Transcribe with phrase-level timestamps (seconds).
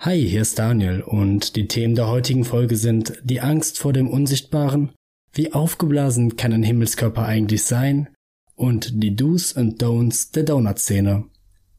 [0.00, 4.08] Hi, hier ist Daniel und die Themen der heutigen Folge sind die Angst vor dem
[4.08, 4.92] Unsichtbaren,
[5.32, 8.08] wie aufgeblasen kann ein Himmelskörper eigentlich sein
[8.54, 11.24] und die Do's und Don'ts der Donut-Szene.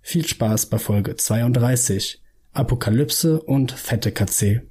[0.02, 2.22] Viel Spaß bei Folge 32,
[2.52, 4.64] Apokalypse und fette KC.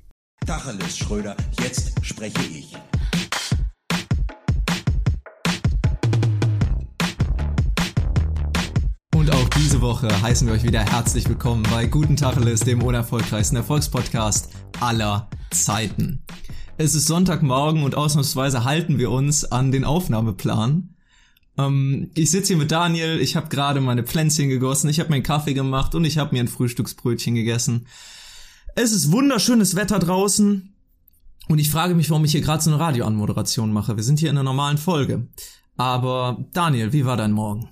[0.45, 2.77] Tacheles, Schröder, jetzt spreche ich.
[9.59, 15.29] Diese Woche heißen wir euch wieder herzlich willkommen bei Guten Tacheles, dem unerfolgreichsten Erfolgspodcast aller
[15.51, 16.23] Zeiten.
[16.77, 20.95] Es ist Sonntagmorgen und ausnahmsweise halten wir uns an den Aufnahmeplan.
[21.59, 25.25] Ähm, ich sitze hier mit Daniel, ich habe gerade meine Pflänzchen gegossen, ich habe meinen
[25.25, 27.89] Kaffee gemacht und ich habe mir ein Frühstücksbrötchen gegessen.
[28.77, 30.73] Es ist wunderschönes Wetter draußen
[31.49, 33.97] und ich frage mich, warum ich hier gerade so eine Radioanmoderation mache.
[33.97, 35.27] Wir sind hier in einer normalen Folge.
[35.77, 37.69] Aber Daniel, wie war dein Morgen?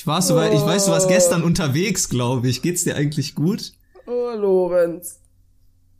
[0.00, 2.62] Ich, war so, ich weiß, du warst gestern unterwegs, glaube ich.
[2.62, 3.74] Geht's dir eigentlich gut?
[4.06, 5.20] Oh, Lorenz.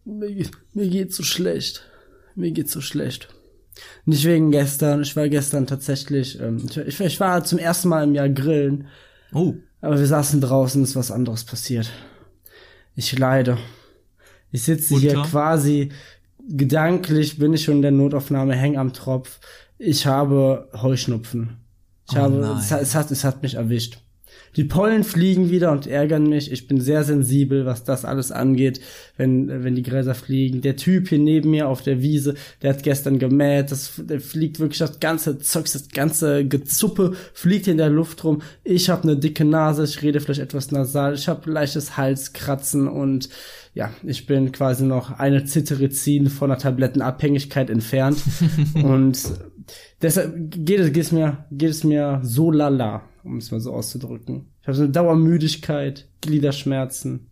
[0.06, 1.84] Mir, mir geht's so schlecht.
[2.34, 3.28] Mir geht's so schlecht.
[4.06, 5.02] Nicht wegen gestern.
[5.02, 8.88] Ich war gestern tatsächlich, ähm, ich, ich war zum ersten Mal im Jahr grillen.
[9.34, 9.52] Oh.
[9.82, 11.90] Aber wir saßen draußen, ist was anderes passiert.
[12.96, 13.58] Ich leide.
[14.50, 15.28] Ich sitze hier Unter?
[15.28, 15.90] quasi
[16.48, 19.40] gedanklich bin ich schon in der Notaufnahme, häng am Tropf.
[19.76, 21.59] Ich habe Heuschnupfen.
[22.10, 23.98] Ich Oh habe, es, hat- es hat, es hat mich erwischt.
[24.56, 26.50] Die Pollen fliegen wieder und ärgern mich.
[26.50, 28.80] Ich bin sehr sensibel, was das alles angeht,
[29.16, 30.60] wenn, wenn die Gräser fliegen.
[30.60, 33.70] Der Typ hier neben mir auf der Wiese, der hat gestern gemäht.
[33.70, 38.42] Das der fliegt wirklich das ganze Zeugs, das ganze Gezuppe fliegt in der Luft rum.
[38.64, 41.14] Ich habe eine dicke Nase, ich rede vielleicht etwas nasal.
[41.14, 43.28] Ich habe leichtes Halskratzen und
[43.74, 48.18] ja, ich bin quasi noch eine Zitterizin von einer Tablettenabhängigkeit entfernt.
[48.74, 49.16] und
[50.02, 53.72] deshalb geht es, geht es mir, geht es mir so lala, um es mal so
[53.72, 54.46] auszudrücken.
[54.62, 57.26] Ich habe so eine Dauermüdigkeit, Gliederschmerzen.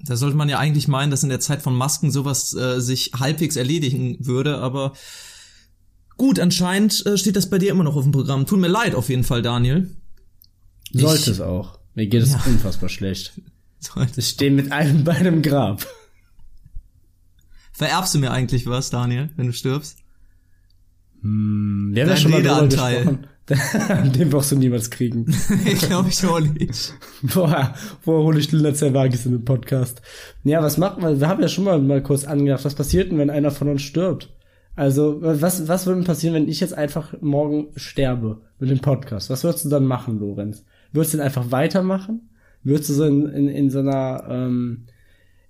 [0.00, 3.12] Da sollte man ja eigentlich meinen, dass in der Zeit von Masken sowas äh, sich
[3.18, 4.92] halbwegs erledigen würde, aber
[6.16, 8.46] gut, anscheinend äh, steht das bei dir immer noch auf dem Programm.
[8.46, 9.90] Tut mir leid auf jeden Fall, Daniel.
[10.92, 11.78] Sollte Ich- es auch.
[11.94, 12.42] Mir geht es Ja.
[12.46, 13.40] unfassbar schlecht.
[14.16, 15.86] Ich stehe mit einem Bein im Grab.
[17.72, 19.98] Vererbst du mir eigentlich was, Daniel, wenn du stirbst?
[21.26, 22.96] Wir haben ja schon mal Redeanteil.
[22.96, 23.26] gesprochen.
[24.12, 25.26] Den wirst du niemals kriegen.
[25.64, 26.94] ich glaube ich auch nicht.
[27.22, 27.74] Woher,
[28.04, 30.02] woher hole ich Linda Zerwagis in den Podcast?
[30.44, 31.20] Ja, was macht man?
[31.20, 33.80] Wir haben ja schon mal, mal kurz angedacht, was passiert denn, wenn einer von uns
[33.82, 34.34] stirbt?
[34.76, 39.30] Also, was, was würde denn passieren, wenn ich jetzt einfach morgen sterbe mit dem Podcast?
[39.30, 40.64] Was würdest du dann machen, Lorenz?
[40.92, 42.28] Würdest du denn einfach weitermachen?
[42.64, 44.86] Würdest du so in, in, in so einer ähm,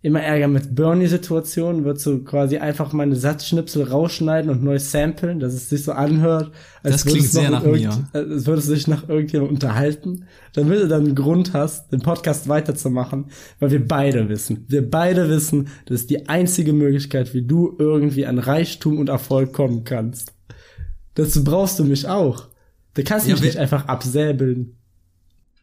[0.04, 5.54] immer Ärger mit Bernie-Situation, würdest du quasi einfach meine Satzschnipsel rausschneiden und neu samplen, dass
[5.54, 8.06] es sich so anhört, als Das klingt sehr nach mir.
[8.12, 12.48] als würdest du dich nach irgendjemandem unterhalten, damit du dann einen Grund hast, den Podcast
[12.48, 17.74] weiterzumachen, weil wir beide wissen, wir beide wissen, das ist die einzige Möglichkeit, wie du
[17.78, 20.34] irgendwie an Reichtum und Erfolg kommen kannst.
[21.14, 22.48] Dazu brauchst du mich auch.
[22.92, 24.76] Du kannst Ja, mich nicht einfach absäbeln.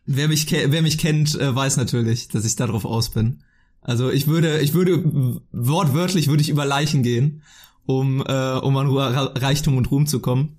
[0.07, 3.43] Wer mich, wer mich kennt, äh, weiß natürlich, dass ich darauf aus bin.
[3.81, 5.03] Also ich würde, ich würde
[5.51, 7.41] wortwörtlich würde ich über Leichen gehen,
[7.85, 10.57] um äh, um an Ru- Reichtum und Ruhm zu kommen.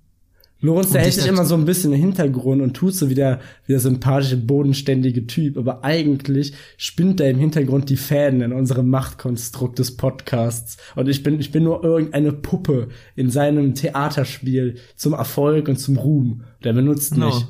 [0.59, 3.15] Lorenz, der hält ich sich immer so ein bisschen im Hintergrund und tut so wie
[3.15, 5.57] der, wie der sympathische, bodenständige Typ.
[5.57, 10.77] Aber eigentlich spinnt er im Hintergrund die Fäden in unserem Machtkonstrukt des Podcasts.
[10.95, 15.97] Und ich bin, ich bin nur irgendeine Puppe in seinem Theaterspiel zum Erfolg und zum
[15.97, 16.43] Ruhm.
[16.63, 17.25] Der benutzt Genau.
[17.27, 17.45] mich.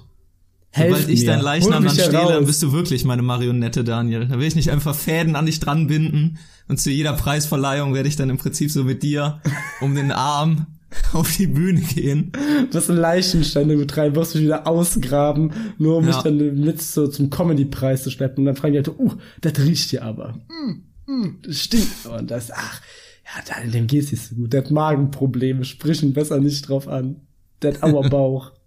[0.75, 1.28] Helf Sobald ich mir.
[1.28, 4.28] dein Leichnam dann stehle, dann bist du wirklich meine Marionette, Daniel.
[4.28, 8.09] Da will ich nicht einfach Fäden an dich dran binden und zu jeder Preisverleihung werde
[8.09, 9.39] ich dann im Prinzip so mit dir
[9.81, 10.66] um den Arm
[11.13, 12.31] auf die Bühne gehen.
[12.69, 16.16] Du wirst einen Leichenstein betreiben, wirst mich wieder ausgraben, nur um Ja.
[16.16, 18.40] mich dann mit so zum Comedy-Preis zu schleppen.
[18.41, 20.40] Und dann fragen die Leute, uh, das riecht hier aber.
[20.50, 22.05] Mm, mm, das stinkt.
[22.05, 22.81] Und das, ach,
[23.25, 24.53] ja, dann, dem geht's nicht so gut.
[24.53, 27.17] Der hat Magenprobleme, sprich ihn besser nicht drauf an.
[27.61, 28.51] Der hat Auerbauch.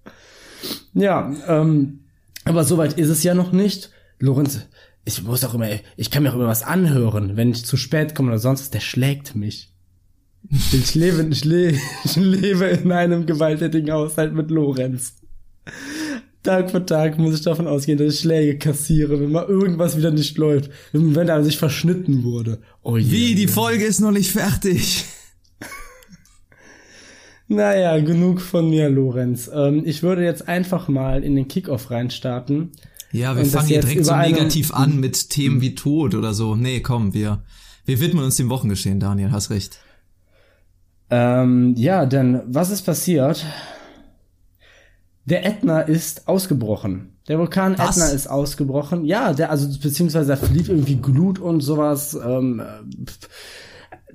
[0.95, 2.01] ja, ähm,
[2.45, 3.91] aber soweit ist es ja noch nicht.
[4.19, 4.61] Lorenz,
[5.05, 8.15] ich muss auch immer, ich kann mir auch immer was anhören, wenn ich zu spät
[8.15, 9.73] komme oder sonst, was, der schlägt mich.
[10.73, 11.71] Ich lebe, ich, le
[12.05, 15.15] ich lebe in einem gewalttätigen Haushalt mit Lorenz.
[16.43, 20.13] Tag für Tag muss ich davon ausgehen, dass ich Schläge kassiere, wenn mal irgendwas wieder
[20.13, 20.71] nicht läuft.
[20.93, 22.61] Wenn, er sich verschnitten wurde.
[22.83, 23.11] Oh je.
[23.11, 25.05] Wie, die Folge ist noch nicht fertig.
[27.49, 29.51] Naja, genug von mir, Lorenz.
[29.53, 32.73] Ähm, ich würde jetzt einfach mal in den Kickoff reinstarten.
[33.13, 36.57] Ja, wir fangen hier direkt so negativ an mit Themen wie Tod oder so.
[36.57, 37.43] Nee, komm, wir,
[37.85, 39.79] wir widmen uns dem Wochengeschehen, Daniel, hast recht.
[41.09, 43.47] Ähm, ja, denn was ist passiert?
[45.25, 47.17] Der Ätna ist ausgebrochen.
[47.29, 47.75] Der Vulkan?
[47.75, 49.05] Ätna ist ausgebrochen.
[49.05, 52.15] Ja, der, also beziehungsweise da flieht irgendwie Glut und sowas.
[52.15, 52.63] Ähm,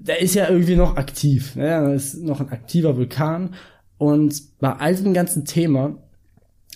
[0.04, 1.56] der ist ja irgendwie noch aktiv.
[1.56, 1.68] Ne?
[1.68, 3.56] Er ist noch ein aktiver Vulkan.
[3.98, 5.98] Und bei all dem ganzen Thema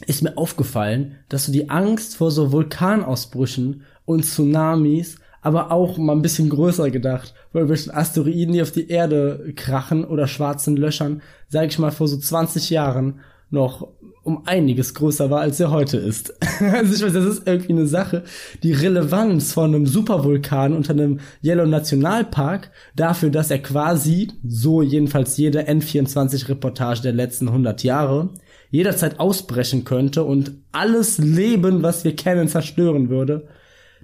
[0.06, 6.14] ist mir aufgefallen, dass so die Angst vor so Vulkanausbrüchen und Tsunamis, aber auch mal
[6.14, 11.22] ein bisschen größer gedacht, vor irgendwelchen Asteroiden, die auf die Erde krachen oder schwarzen Löchern,
[11.48, 13.22] sage ich mal, vor so 20 Jahren
[13.56, 13.88] noch
[14.24, 16.34] um einiges größer war, als er heute ist.
[16.60, 18.24] also ich weiß, das ist irgendwie eine Sache.
[18.64, 25.38] Die Relevanz von einem Supervulkan unter einem Yellow Nationalpark dafür, dass er quasi, so jedenfalls
[25.38, 28.32] jede N24-Reportage der letzten 100 Jahre,
[28.72, 33.48] jederzeit ausbrechen könnte und alles Leben, was wir kennen, zerstören würde.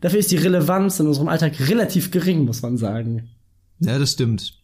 [0.01, 3.29] Dafür ist die Relevanz in unserem Alltag relativ gering, muss man sagen.
[3.79, 4.60] Ja, das stimmt.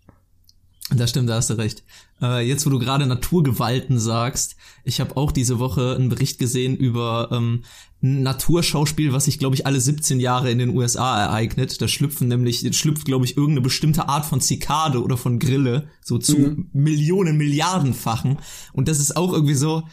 [0.89, 1.83] Das stimmt, da hast du recht.
[2.21, 4.55] Äh, jetzt, wo du gerade Naturgewalten sagst,
[4.85, 7.63] ich habe auch diese Woche einen Bericht gesehen über ähm,
[8.01, 11.81] ein Naturschauspiel, was sich, glaube ich, alle 17 Jahre in den USA ereignet.
[11.81, 16.17] Da schlüpfen nämlich, schlüpft, glaube ich, irgendeine bestimmte Art von Zikade oder von Grille, so
[16.17, 16.69] zu Mhm.
[16.71, 18.37] Millionen, Milliardenfachen.
[18.71, 19.83] Und das ist auch irgendwie so,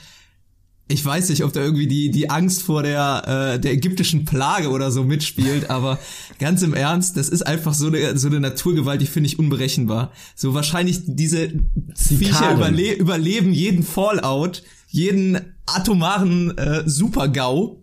[0.86, 4.70] ich weiß nicht, ob da irgendwie die, die Angst vor der, äh, der ägyptischen Plage
[4.70, 5.98] oder so mitspielt, aber
[6.38, 10.12] ganz im Ernst, das ist einfach so eine, so eine Naturgewalt, die finde ich unberechenbar.
[10.34, 11.52] So wahrscheinlich diese
[11.94, 17.82] Viecher überle überleben jeden Fallout, jeden atomaren äh, Super-GAU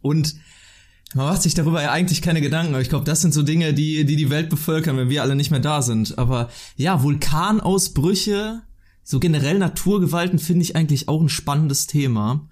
[0.00, 0.36] und
[1.14, 3.72] man macht sich darüber ja eigentlich keine Gedanken, aber ich glaube, das sind so Dinge,
[3.72, 6.18] die, die die Welt bevölkern, wenn wir alle nicht mehr da sind.
[6.18, 8.60] Aber ja, Vulkanausbrüche,
[9.10, 12.46] so generell Naturgewalten finde ich eigentlich auch ein spannendes Thema.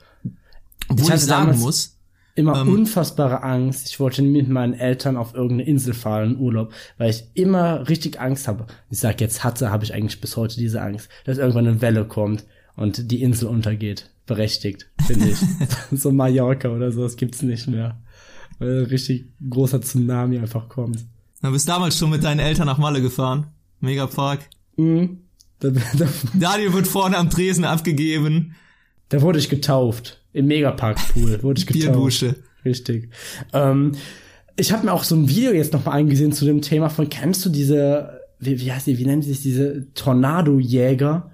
[0.88, 1.98] Obwohl Ich ich, sagen muss,
[2.34, 3.88] Immer Ähm, unfassbare Angst.
[3.88, 8.20] Ich wollte mit meinen Eltern auf irgendeine Insel fahren in Urlaub, weil ich immer richtig
[8.20, 8.66] Angst habe.
[8.88, 12.06] Ich sag jetzt hatte, habe ich eigentlich bis heute diese Angst, dass irgendwann eine Welle
[12.06, 14.10] kommt und die Insel untergeht.
[14.24, 15.38] Berechtigt, finde ich.
[15.92, 18.00] so Mallorca oder so, das gibt's nicht mehr.
[18.58, 21.04] Weil ein richtig großer Tsunami einfach kommt.
[21.42, 23.48] du bist damals schon mit deinen Eltern nach Malle gefahren.
[23.80, 24.40] Megapark.
[24.76, 25.25] Mhm.
[25.60, 28.54] Da, da, Daniel wird vorne am Tresen abgegeben.
[29.08, 30.20] da wurde ich getauft.
[30.32, 31.84] Im Megapark-Pool wurde ich getauft.
[31.84, 32.34] Bierdusche.
[32.64, 33.08] Richtig.
[33.54, 33.92] Ähm,
[34.56, 37.08] ich habe mir auch so ein Video jetzt noch mal angesehen zu dem Thema von,
[37.08, 41.30] kennst du diese, wie, wie heißt die, wie nennt sich diese Tornadojäger,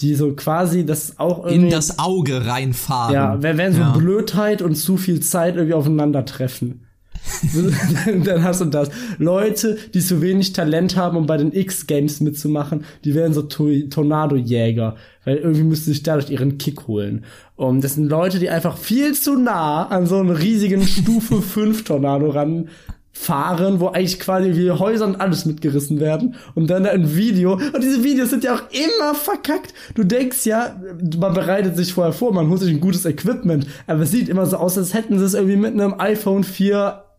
[0.00, 3.14] die so quasi das auch irgendwie, In das Auge reinfahren.
[3.14, 3.92] ja, wenn, wenn so Ja.
[3.96, 6.85] Blödheit und zu viel Zeit irgendwie aufeinandertreffen.
[8.24, 8.90] dann hast du das.
[9.18, 13.88] Leute, die zu wenig Talent haben, um bei den X-Games mitzumachen, die werden so To-
[13.90, 17.24] Tornadojäger, weil irgendwie müssen sie sich dadurch ihren Kick holen.
[17.56, 21.84] Und das sind Leute, die einfach viel zu nah an so einen riesigen Stufe 5
[21.84, 22.68] Tornado ran
[23.12, 27.82] fahren, wo eigentlich quasi wie Häuser und alles mitgerissen werden und dann ein Video und
[27.82, 29.72] diese Videos sind ja auch immer verkackt.
[29.94, 30.78] Du denkst ja,
[31.18, 34.44] man bereitet sich vorher vor, man holt sich ein gutes Equipment, aber es sieht immer
[34.44, 36.44] so aus, als hätten sie es irgendwie mit einem iPhone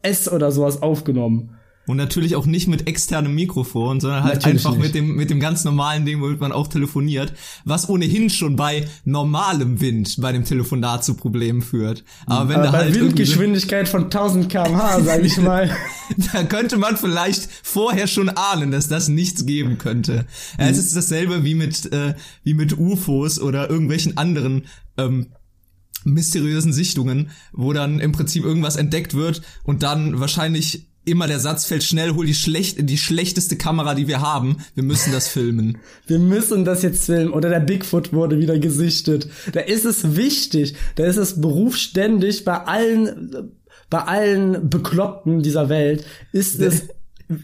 [0.03, 1.57] 4S oder sowas aufgenommen.
[1.87, 4.87] Und natürlich auch nicht mit externem Mikrofon, sondern halt Natürlich einfach nicht.
[4.87, 7.31] mit dem, mit dem ganz normalen Ding, womit man auch telefoniert,
[7.63, 12.03] was ohnehin schon bei normalem Wind bei dem Telefonat zu Problemen führt.
[12.25, 15.69] Aber wenn Aber da bei halt Windgeschwindigkeit von 1000 km/h, sage ich mal.
[16.33, 20.25] da könnte man vielleicht vorher schon ahnen, dass das nichts geben könnte.
[20.57, 20.65] Mhm.
[20.65, 24.65] es ist dasselbe wie mit, äh, wie mit UFOs oder irgendwelchen anderen
[24.97, 25.27] ähm,
[26.13, 31.65] mysteriösen Sichtungen, wo dann im Prinzip irgendwas entdeckt wird und dann wahrscheinlich immer der Satz
[31.65, 34.57] fällt schnell, hol die schlecht, die schlechteste Kamera, die wir haben.
[34.75, 35.77] Wir müssen das filmen.
[36.07, 37.31] Wir müssen das jetzt filmen.
[37.31, 39.29] Oder der Bigfoot wurde wieder gesichtet.
[39.53, 40.75] Da ist es wichtig.
[40.95, 43.53] Da ist es berufsständig bei allen,
[43.89, 46.89] bei allen Bekloppten dieser Welt ist es,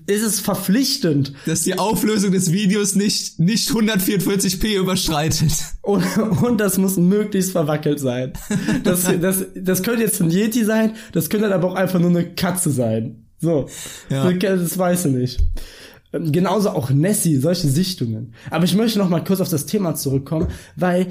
[0.06, 1.34] ist es verpflichtend.
[1.46, 5.52] Dass die Auflösung des Videos nicht, nicht 144p überschreitet.
[5.82, 6.06] Und,
[6.42, 8.32] und das muss möglichst verwackelt sein.
[8.86, 12.10] Das, das, das könnte jetzt ein Yeti sein, das könnte dann aber auch einfach nur
[12.10, 13.26] eine Katze sein.
[13.38, 13.68] So.
[14.10, 14.32] Ja.
[14.32, 15.40] Das weiß ich nicht.
[16.14, 18.34] Ähm, Genauso auch Nessie, solche Sichtungen.
[18.50, 20.48] Aber ich möchte noch mal kurz auf das Thema zurückkommen,
[20.78, 21.08] weil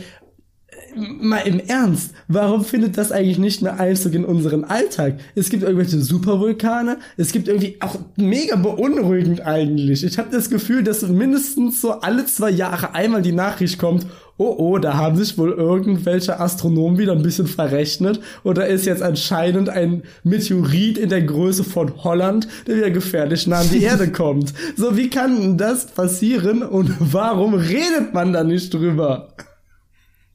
[0.97, 5.19] mal im Ernst, warum findet das eigentlich nicht mehr Einzug in unseren Alltag?
[5.35, 10.05] Es gibt irgendwelche Supervulkane, es gibt irgendwie auch mega beunruhigend eigentlich.
[10.05, 14.07] Ich habe das Gefühl, dass mindestens so alle zwei Jahre einmal die Nachricht kommt,
[14.39, 19.03] oh oh, da haben sich wohl irgendwelche Astronomen wieder ein bisschen verrechnet oder ist jetzt
[19.03, 24.11] anscheinend ein Meteorit in der Größe von Holland, der wieder gefährlich nah an die Erde
[24.13, 24.53] kommt.
[24.77, 29.29] So, wie kann das passieren und warum redet man da nicht drüber?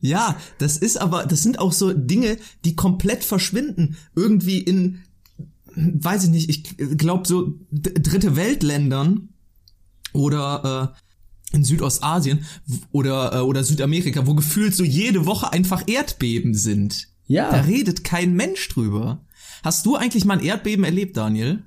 [0.08, 3.98] Ja, das ist aber, das sind auch so Dinge, die komplett verschwinden.
[4.16, 5.04] Irgendwie in,
[5.76, 9.30] weiß ich nicht, ich glaube so dritte Weltländern
[10.14, 10.94] oder
[11.54, 12.46] äh, in Südostasien
[12.92, 17.08] oder, äh, oder Südamerika, wo gefühlt so jede Woche einfach Erdbeben sind.
[17.28, 17.52] Ja.
[17.52, 19.26] Da redet kein Mensch drüber.
[19.64, 21.64] Hast du eigentlich mal ein Erdbeben erlebt, Daniel?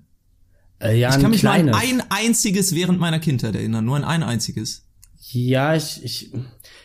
[0.81, 1.73] Äh, ja, Ich kann mich kleines.
[1.73, 4.85] nur an ein einziges während meiner Kindheit erinnern, nur an ein einziges.
[5.33, 6.33] Ja, ich, ich,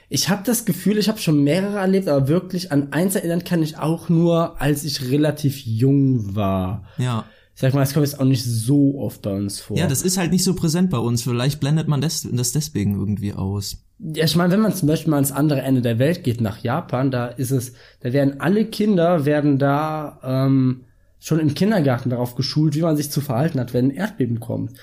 [0.09, 3.63] ich habe das Gefühl, ich habe schon mehrere erlebt, aber wirklich an eins erinnern kann
[3.63, 6.83] ich auch nur, als ich relativ jung war.
[6.97, 7.25] Ja.
[7.55, 9.77] Ich sag mal, das kommt jetzt auch nicht so oft bei uns vor.
[9.77, 11.23] Ja, das ist halt nicht so präsent bei uns.
[11.23, 13.77] Vielleicht blendet man das, das deswegen irgendwie aus.
[13.99, 16.57] Ja, ich meine, wenn man zum Beispiel mal ans andere Ende der Welt geht, nach
[16.57, 17.71] Japan, da ist es,
[18.01, 20.81] da werden alle Kinder, werden da ähm,
[21.19, 24.73] schon im Kindergarten darauf geschult, wie man sich zu verhalten hat, wenn ein Erdbeben kommt.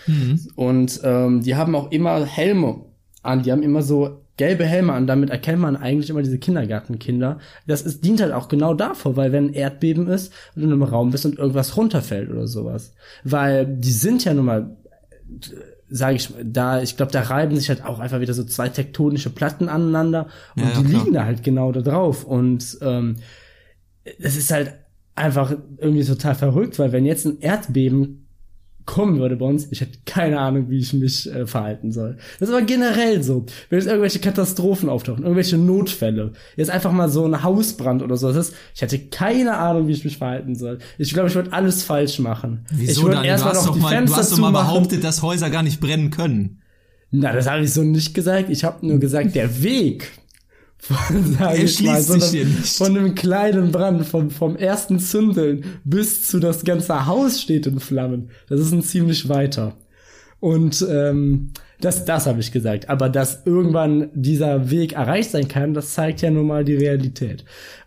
[0.57, 2.87] Und ähm, die haben auch immer Helme
[3.23, 7.39] an, die haben immer so gelbe Helme an, damit erkennt man eigentlich immer diese Kindergartenkinder.
[7.67, 10.73] Das ist, dient halt auch genau davor, weil wenn ein Erdbeben ist und du in
[10.73, 12.95] einem Raum bist und irgendwas runterfällt oder sowas.
[13.25, 14.77] Weil die sind ja nun mal
[15.95, 19.29] sage ich da, ich glaube, da reiben sich halt auch einfach wieder so zwei tektonische
[19.29, 21.01] Platten aneinander und Ja, ja, die klar.
[21.03, 23.17] liegen da halt genau da drauf und ähm,
[24.19, 24.75] es ist halt
[25.15, 28.22] einfach irgendwie total verrückt, weil wenn jetzt ein Erdbeben
[28.85, 32.17] kommen würde bei uns, ich hätte keine Ahnung, wie ich mich äh, verhalten soll.
[32.39, 33.47] Das ist aber generell so.
[33.69, 38.29] Wenn jetzt irgendwelche Katastrophen auftauchen, irgendwelche Notfälle, jetzt einfach mal so ein Hausbrand oder so,
[38.33, 40.79] das ist, ich hätte keine Ahnung, wie ich mich verhalten soll.
[40.99, 42.67] Ich glaube, ich würde alles falsch machen.
[42.73, 43.25] ich Wieso würde dann?
[43.25, 45.51] Du erstmal hast noch doch die mal, du Fenster hast doch mal behauptet, dass Häuser
[45.51, 46.59] gar nicht brennen können.
[47.11, 48.49] Na, das habe ich so nicht gesagt.
[48.49, 50.11] Ich habe nur gesagt, der Weg
[50.83, 52.77] von, sag Er ich mal, schließt so sich einem- hier nicht.
[52.77, 57.79] von einem kleinen Brand, vom, vom ersten Zündeln bis zu das ganze Haus steht in
[57.81, 58.31] Flammen.
[58.49, 59.77] Das ist ein ziemlich weiter.
[60.41, 62.89] Und ähm, das, das habe ich gesagt.
[62.89, 67.45] Aber dass irgendwann dieser Weg erreicht sein kann, das zeigt ja nun mal die Realität.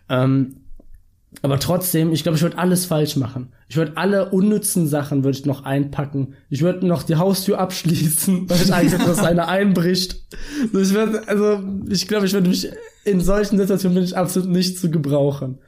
[0.08, 0.56] Ähm,
[1.42, 3.52] aber trotzdem, ich glaube, ich würde alles falsch machen.
[3.68, 6.34] Ich würde alle unnützen Sachen würde ich noch einpacken.
[6.48, 10.24] Ich würde noch die Haustür abschließen, weil ich Angst habe, dass einer einbricht.
[10.72, 12.68] So, ich würde, also ich glaube, ich würde mich
[13.04, 15.58] in solchen Situationen bin ich absolut nicht zu gebrauchen.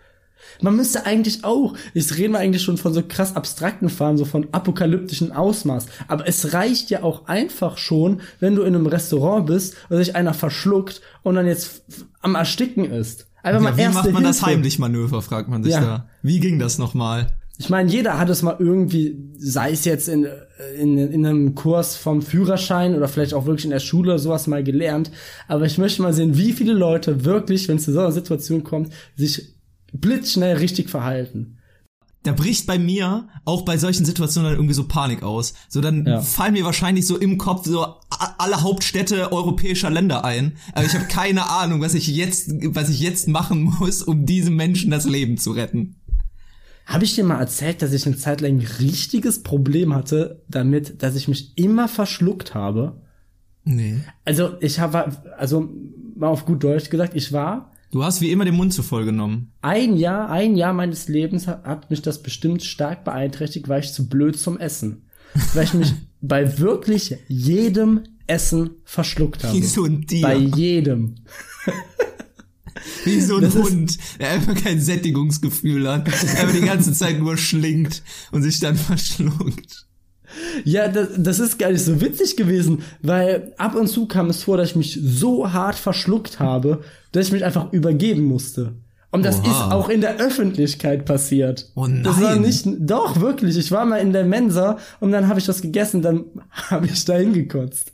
[0.61, 4.25] Man müsste eigentlich auch, ich rede mal eigentlich schon von so krass abstrakten Fahren, so
[4.25, 5.87] von apokalyptischen Ausmaß.
[6.09, 10.17] Aber es reicht ja auch einfach schon, wenn du in einem Restaurant bist und sich
[10.17, 11.85] einer verschluckt und dann jetzt
[12.21, 13.29] am Ersticken ist.
[13.57, 14.53] Einfach Ja, wie macht man das Hilfe.
[14.53, 15.81] heimlich Manöver, fragt man sich Ja.
[15.81, 16.09] da.
[16.23, 17.29] Wie ging das nochmal?
[17.61, 20.27] Ich meine, jeder hat es mal irgendwie, sei es jetzt in,
[20.79, 24.47] in, in einem Kurs vom Führerschein oder vielleicht auch wirklich in der Schule oder sowas
[24.47, 25.11] mal gelernt.
[25.49, 28.63] Aber ich möchte mal sehen, wie viele Leute wirklich, wenn es zu so einer Situation
[28.63, 29.55] kommt, sich
[29.93, 31.58] blitzschnell richtig verhalten.
[32.25, 35.55] Da bricht bei mir auch bei solchen Situationen dann irgendwie so Panik aus.
[35.69, 36.21] So dann Ja.
[36.21, 37.87] fallen mir wahrscheinlich so im Kopf so
[38.39, 40.57] alle Hauptstädte europäischer Länder ein.
[40.73, 44.57] Aber ich habe keine Ahnung, was ich jetzt, was ich jetzt machen muss, um diesem
[44.57, 45.95] Menschen das Leben zu retten.
[46.87, 51.03] Habe ich dir mal erzählt, dass ich eine Zeit lang ein richtiges Problem hatte damit,
[51.03, 53.01] dass ich mich immer verschluckt habe?
[53.65, 54.01] Nee.
[54.25, 55.69] Also ich habe, also
[56.17, 59.05] mal auf gut Deutsch gesagt, ich war Du hast wie immer den Mund zu voll
[59.07, 59.53] genommen.
[59.63, 64.09] ein Jahr, ein Jahr meines Lebens hat, mich das bestimmt stark beeinträchtigt, weil ich zu
[64.09, 65.09] blöd zum Essen.
[65.55, 69.57] Weil ich mich bei wirklich jedem Essen verschluckt habe.
[69.57, 70.23] Wie so ein Tier.
[70.23, 71.15] Bei jedem.
[73.05, 77.19] Wie so ein Das Hund, der einfach kein Sättigungsgefühl hat, der einfach die ganze Zeit
[77.19, 78.03] nur schlingt
[78.33, 79.88] und sich dann verschluckt.
[80.65, 84.43] Ja, das, das ist gar nicht so witzig gewesen, weil ab und zu kam es
[84.43, 86.83] vor, dass ich mich so hart verschluckt habe,
[87.13, 88.75] dass ich mich einfach übergeben musste.
[89.11, 89.51] Und das Oha.
[89.51, 91.71] ist auch in der Öffentlichkeit passiert.
[91.75, 92.43] Oh Das war nein.
[92.43, 93.57] nicht, doch, wirklich.
[93.57, 97.05] Ich war mal in der Mensa und dann habe ich was gegessen, dann habe ich
[97.07, 97.93] da hingekotzt.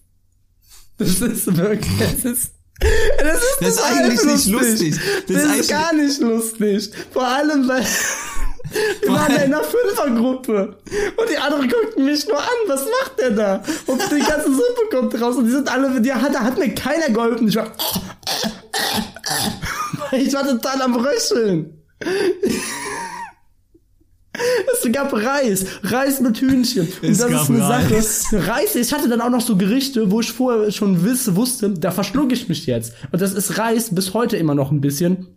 [0.98, 2.52] Das ist wirklich, das ist,
[3.18, 4.94] das ist, Das ist eigentlich nicht lustig.
[5.28, 6.90] Das, Das ist ist, gar nicht lustig.
[7.12, 7.84] Vor allem, weil
[9.02, 10.76] wir waren ja in einer Fünfergruppe
[11.16, 12.48] und die anderen guckten mich nur an.
[12.66, 13.62] Was macht der da?
[13.86, 16.74] Und die ganze Suppe kommt raus und die sind alle, die hat, da hat mir
[16.74, 17.48] keiner geholfen.
[17.48, 17.70] Ich war,
[20.12, 21.82] ich war total am Röcheln.
[24.82, 26.88] Es gab Reis, Reis mit Hühnchen.
[27.02, 28.22] Und Es das gab ist eine Reis.
[28.22, 28.46] Sache.
[28.48, 31.92] Reis, ich hatte dann auch noch so Gerichte, wo ich vorher schon wisse, wusste, da
[31.92, 32.94] verschluck ich mich jetzt.
[33.12, 35.28] Und das ist Reis bis heute immer noch ein bisschen.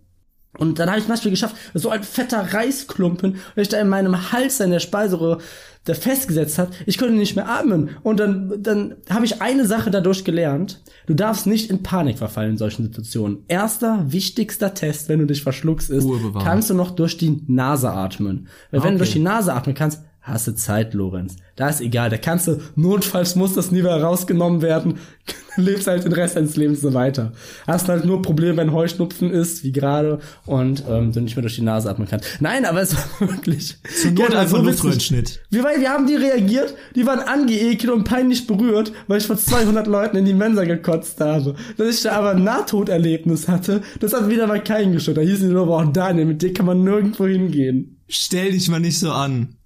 [0.58, 3.90] Und dann habe ich zum Beispiel geschafft, so ein fetter Reisklumpen, der sich da in
[3.90, 5.40] meinem Hals in der Speiseröhre
[5.88, 6.70] der festgesetzt hat.
[6.86, 7.92] Ich konnte nicht mehr atmen.
[8.04, 10.82] Und dann, dann habe ich eine Sache dadurch gelernt.
[11.06, 13.46] Du darfst nicht in Panik verfallen in solchen Situationen.
[13.48, 16.06] Erster, wichtigster Test, wenn du dich verschluckst, ist,
[16.44, 18.50] kannst du noch durch die Nase atmen.
[18.72, 18.98] Weil wenn du Okay.
[18.98, 21.38] durch die Nase atmen kannst, hast du Zeit, Lorenz.
[21.56, 22.10] Da ist egal.
[22.10, 25.00] Da kannst du, notfalls muss das nie wieder rausgenommen werden.
[25.58, 27.34] lebst halt den Rest deines Lebens so weiter.
[27.66, 31.56] Hast halt nur Probleme, wenn Heuschnupfen ist, wie gerade, und ähm, du nicht mehr durch
[31.56, 32.28] die Nase atmen kannst.
[32.40, 33.78] Nein, aber es war wirklich.
[33.84, 35.42] Zur Not Genau, einfach so Luftröhrenschnitt.
[35.50, 39.38] Wie, weil wir haben die reagiert, die waren angeekelt und peinlich berührt, weil ich vor
[39.38, 41.56] 200 Leuten in die Mensa gekotzt habe.
[41.78, 45.24] Dass ich da aber ein Nahtoderlebnis hatte, das hat wieder mal keinen geschüttert.
[45.24, 47.98] Da hieß die nur, boah, Daniel, mit dir kann man nirgendwo hingehen.
[48.08, 49.57] Stell dich mal nicht so an.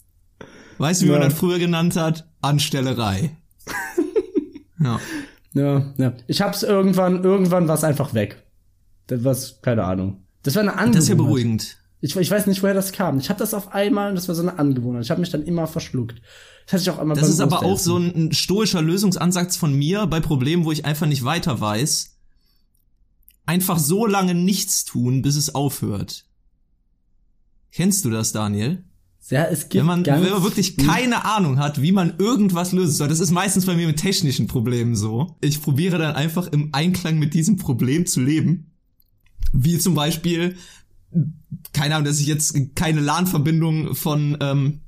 [0.82, 1.20] Weißt du, wie Ja.
[1.20, 2.28] man das früher genannt hat?
[2.42, 3.38] Anstellerei.
[4.84, 5.00] ja.
[5.54, 6.14] Ja, ja.
[6.28, 8.44] Ich hab's irgendwann, irgendwann war's einfach weg.
[9.08, 10.24] Das war's, keine Ahnung.
[10.44, 10.96] Das war eine Angewohnheit.
[10.96, 11.78] Das ist ja beruhigend.
[12.00, 13.20] Ich, ich weiß nicht, woher das kam.
[13.20, 15.04] Ich habe das auf einmal, das war so eine Angewohnheit.
[15.04, 16.20] Ich habe mich dann immer verschluckt.
[16.66, 19.74] Das hatte ich auch einmal Das ist aber auch so ein, ein stoischer Lösungsansatz von
[19.74, 22.18] mir bei Problemen, wo ich einfach nicht weiter weiß.
[23.46, 26.26] Einfach so lange nichts tun, bis es aufhört.
[27.72, 28.84] Kennst du das, Daniel?
[29.30, 32.94] Ja, es gibt Wenn man, wenn man wirklich keine Ahnung hat, wie man irgendwas lösen
[32.94, 35.38] soll, das ist meistens bei mir mit technischen Problemen so.
[35.42, 38.72] Ich probiere dann einfach im Einklang mit diesem Problem zu leben.
[39.54, 40.58] Wie zum Beispiel,
[41.72, 44.82] keine Ahnung, dass ich jetzt keine LAN-Verbindung von ähm,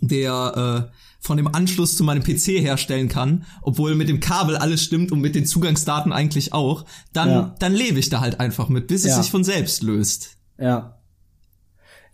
[0.00, 4.82] der äh, von dem Anschluss zu meinem PC herstellen kann, obwohl mit dem Kabel alles
[4.84, 7.54] stimmt und mit den Zugangsdaten eigentlich auch, dann Ja.
[7.58, 9.22] dann lebe ich da halt einfach mit, bis es Ja.
[9.22, 10.36] sich von selbst löst.
[10.58, 10.98] Ja.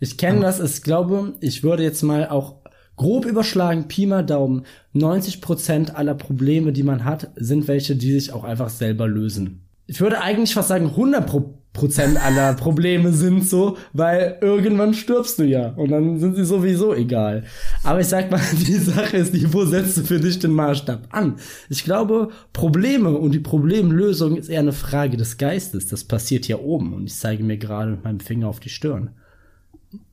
[0.03, 2.55] Ich kenne das, ich glaube, ich würde jetzt mal auch
[2.95, 4.65] grob überschlagen, Pi mal Daumen,
[4.95, 9.67] 90% aller Probleme, die man hat, sind welche, die sich auch einfach selber lösen.
[9.85, 15.67] Ich würde eigentlich fast sagen, 100% aller Probleme sind so, weil irgendwann stirbst du ja
[15.73, 17.43] und dann sind sie sowieso egal.
[17.83, 21.09] Aber ich sag mal, die Sache ist die, wo setzt du für dich den Maßstab
[21.11, 21.35] an?
[21.69, 25.85] Ich glaube, Probleme und die Problemlösung ist eher eine Frage des Geistes.
[25.85, 29.11] Das passiert hier oben und ich zeige mir gerade mit meinem Finger auf die Stirn.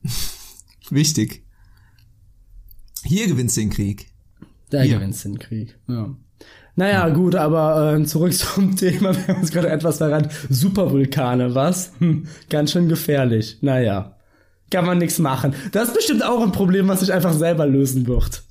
[0.89, 1.43] Wichtig.
[3.03, 4.11] Hier gewinnst du den Krieg.
[4.69, 4.95] Da Hier.
[4.95, 5.77] gewinnst du den Krieg.
[5.87, 6.15] Ja.
[6.75, 9.15] Naja, gut, aber äh, zurück zum Thema.
[9.15, 10.31] Wir haben uns gerade etwas verrannt.
[10.49, 11.91] Supervulkane, was?
[11.99, 13.57] Hm, ganz schön gefährlich.
[13.61, 14.15] Naja.
[14.71, 15.55] Kann man nichts machen.
[15.71, 18.43] Das ist bestimmt auch ein Problem, was sich einfach selber lösen wird.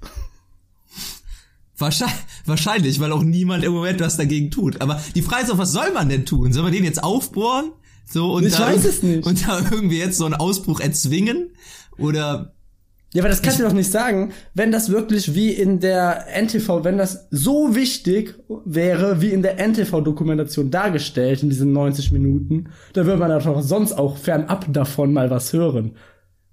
[1.79, 4.81] Wahrscheinlich, wahrscheinlich, weil auch niemand im Moment was dagegen tut.
[4.81, 6.53] Aber die Frage ist auch, was soll man denn tun?
[6.53, 7.71] Soll man den jetzt aufbohren?
[8.09, 9.27] So und Ich da weiß es nicht.
[9.27, 11.51] Und da irgendwie jetzt so einen Ausbruch erzwingen?
[11.99, 12.55] Oder
[13.13, 16.85] Ja, aber das kannst du doch nicht sagen, wenn das wirklich wie in der NTV,
[16.85, 18.35] wenn das so wichtig
[18.65, 23.93] wäre, wie in der NTV-Dokumentation dargestellt, in diesen 90 Minuten, dann würde man doch sonst
[23.93, 25.97] auch fernab davon mal was hören.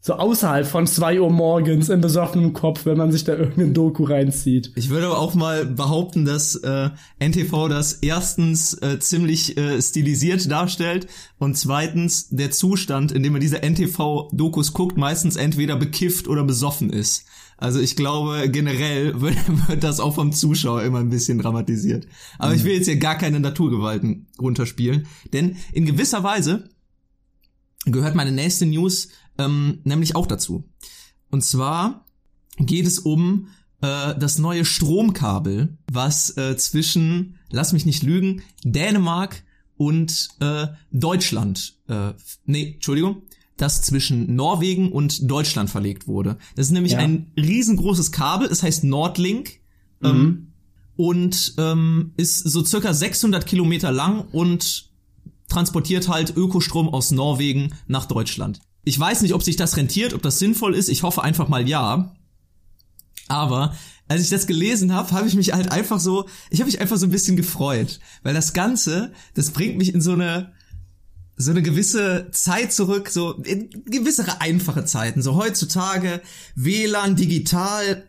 [0.06, 4.04] So außerhalb von 2 Uhr morgens im besoffenen Kopf, wenn man sich da irgendein Doku
[4.04, 4.72] reinzieht.
[4.76, 11.08] ich würde auch mal behaupten, dass äh, NTV das erstens äh, ziemlich äh, stilisiert darstellt
[11.40, 16.92] und zweitens der Zustand, in dem man diese NTV-Dokus guckt, meistens entweder bekifft oder besoffen
[16.92, 17.26] ist.
[17.58, 19.38] Also ich glaube, generell wird,
[19.68, 22.06] wird das auch vom Zuschauer immer ein bisschen dramatisiert.
[22.38, 26.70] Aber ich will jetzt hier gar keine Naturgewalten runterspielen, denn in gewisser Weise
[27.86, 30.64] gehört meine nächste News ähm, nämlich auch dazu.
[31.30, 32.06] Und zwar
[32.58, 33.48] geht es um
[33.82, 39.44] äh, das neue Stromkabel, was äh, zwischen, lass mich nicht lügen, Dänemark
[39.78, 42.14] und äh, Deutschland, äh,
[42.46, 43.24] nee, Entschuldigung,
[43.58, 46.38] das zwischen Norwegen und Deutschland verlegt wurde.
[46.56, 47.00] Das ist nämlich Ja.
[47.00, 49.60] ein riesengroßes Kabel, es heißt Nordlink.
[50.04, 50.52] Ähm,
[50.98, 54.90] und ähm, ist so circa 600 Kilometer lang und
[55.50, 58.62] transportiert halt Ökostrom aus Norwegen nach Deutschland.
[58.86, 60.90] Ich weiß nicht, ob sich das rentiert, ob das sinnvoll ist.
[60.90, 62.16] Ich hoffe einfach mal ja.
[63.28, 63.76] Aber
[64.08, 66.98] als ich das gelesen habe, habe ich mich halt einfach so, ich habe mich einfach
[66.98, 70.54] so ein bisschen gefreut, weil das Ganze, das bringt mich in so eine
[71.38, 76.22] so eine gewisse Zeit zurück, so in gewissere einfache Zeiten, so heutzutage
[76.56, 78.08] WLAN, digital,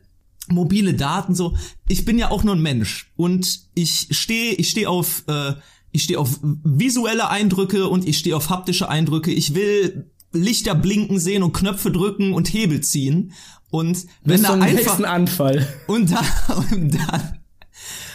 [0.49, 1.57] mobile Daten, so.
[1.89, 5.55] Ich bin ja auch nur ein Mensch und ich stehe, ich stehe auf, äh,
[5.91, 9.33] ich stehe auf visuelle Eindrücke und ich stehe auf haptische Eindrücke.
[9.33, 13.33] Ich will Lichter blinken sehen und Knöpfe drücken und Hebel ziehen
[13.71, 15.67] und wenn da einfach Anfall.
[15.87, 16.27] und dann,
[16.73, 17.39] und dann,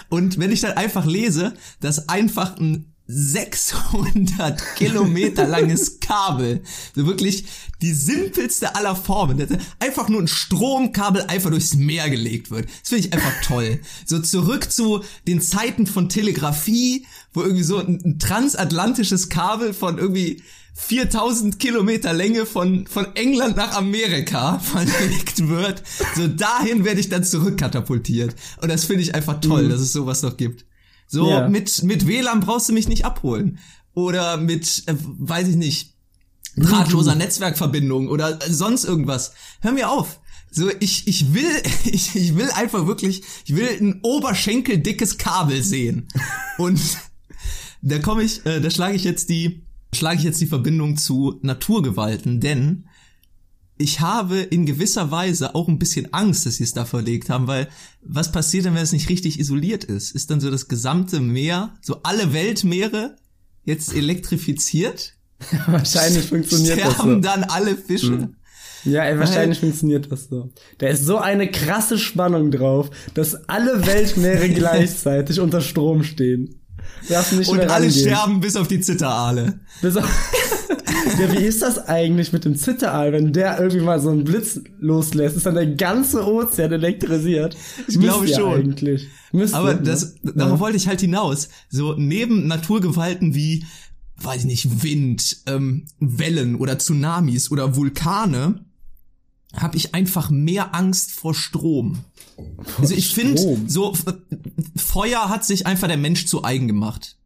[0.09, 6.63] und wenn ich dann einfach lese, dass einfach ein 600 Kilometer langes Kabel,
[6.95, 7.45] so wirklich
[7.81, 9.45] die simpelste aller Formen,
[9.79, 12.69] einfach nur ein Stromkabel einfach durchs Meer gelegt wird.
[12.81, 13.81] Das finde ich einfach toll.
[14.05, 19.97] So zurück zu den Zeiten von Telegrafie, wo irgendwie so ein, ein transatlantisches Kabel von
[19.97, 20.41] irgendwie
[20.73, 25.83] 4000 Kilometer Länge von, von England nach Amerika verlegt wird.
[26.15, 28.35] So dahin werde ich dann zurückkatapultiert.
[28.61, 30.65] Und das finde ich einfach toll, dass es sowas noch gibt.
[31.07, 31.47] So Ja.
[31.49, 33.59] mit, mit WLAN brauchst du mich nicht abholen.
[33.93, 35.95] Oder mit, äh, weiß ich nicht,
[36.55, 39.33] drahtloser Netzwerkverbindung oder sonst irgendwas.
[39.61, 40.19] Hör mir auf.
[40.51, 41.51] So, ich, ich will,
[41.85, 46.07] ich, ich will einfach wirklich, ich will ein oberschenkeldickes Kabel sehen.
[46.57, 46.79] Und
[47.81, 51.39] da komme ich, äh, da schlage ich jetzt die, schlage ich jetzt die Verbindung zu
[51.41, 52.85] Naturgewalten, denn
[53.77, 57.47] ich habe in gewisser Weise auch ein bisschen Angst, dass sie es da verlegt haben,
[57.47, 57.67] weil
[58.03, 60.11] was passiert denn, wenn es nicht richtig isoliert ist?
[60.11, 63.15] Ist dann so das gesamte Meer, so alle Weltmeere
[63.65, 65.15] jetzt elektrifiziert?
[65.67, 66.93] Wahrscheinlich funktioniert das so.
[66.93, 68.19] Sterben dann alle Fische?
[68.19, 68.35] Hm.
[68.83, 70.49] Ja, ey, wahrscheinlich funktioniert das so.
[70.79, 76.60] Da ist so eine krasse Spannung drauf, dass alle Weltmeere gleichzeitig unter Strom stehen.
[77.09, 77.91] Darf nicht Und alle rangehen.
[77.91, 79.59] sterben bis auf die Zitteraale.
[79.81, 80.05] Bis auf
[81.19, 84.59] ja, wie ist das eigentlich mit dem Zitteraal, wenn der irgendwie mal so einen Blitz
[84.79, 85.37] loslässt?
[85.37, 87.55] Ist dann der ganze Ozean elektrisiert?
[87.87, 88.59] Ich glaube Müsste ja schon.
[88.59, 89.07] Eigentlich.
[89.31, 89.81] Müsste, Aber ne?
[89.83, 91.49] das, darauf wollte ich halt hinaus.
[91.69, 93.65] So neben Naturgewalten wie,
[94.17, 98.65] weiß ich nicht, Wind, ähm, Wellen oder Tsunamis oder Vulkane,
[99.55, 101.99] habe ich einfach mehr Angst vor Strom.
[102.79, 104.05] Also ich finde, so F-
[104.75, 107.17] Feuer hat sich einfach der Mensch zu eigen gemacht.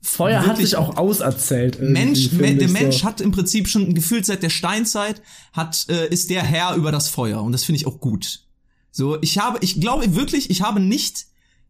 [0.00, 1.80] Feuer hat wirklich- sich auch auserzählt.
[1.80, 3.04] Mensch, der Mensch so.
[3.04, 5.20] hat im Prinzip schon gefühlt seit der Steinzeit
[5.52, 8.44] hat äh, ist der Herr über das Feuer und das finde ich auch gut.
[8.90, 11.26] So, ich habe, ich glaube wirklich, ich habe nicht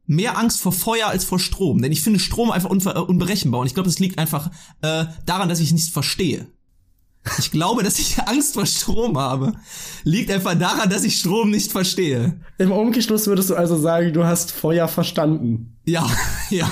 [0.07, 3.67] mehr Angst vor Feuer als vor Strom, denn ich finde Strom einfach äh, unberechenbar und
[3.67, 4.51] ich glaube, das liegt einfach
[4.83, 6.47] äh, daran, dass ich nichts verstehe.
[7.39, 9.53] Ich glaube, dass ich Angst vor Strom habe,
[10.05, 12.41] liegt einfach daran, dass ich Strom nicht verstehe.
[12.59, 15.77] Im Umkehrschluss würdest du also sagen, du hast Feuer verstanden.
[15.85, 16.09] Ja,
[16.51, 16.69] ja.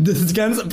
[0.00, 0.66] Das ganze,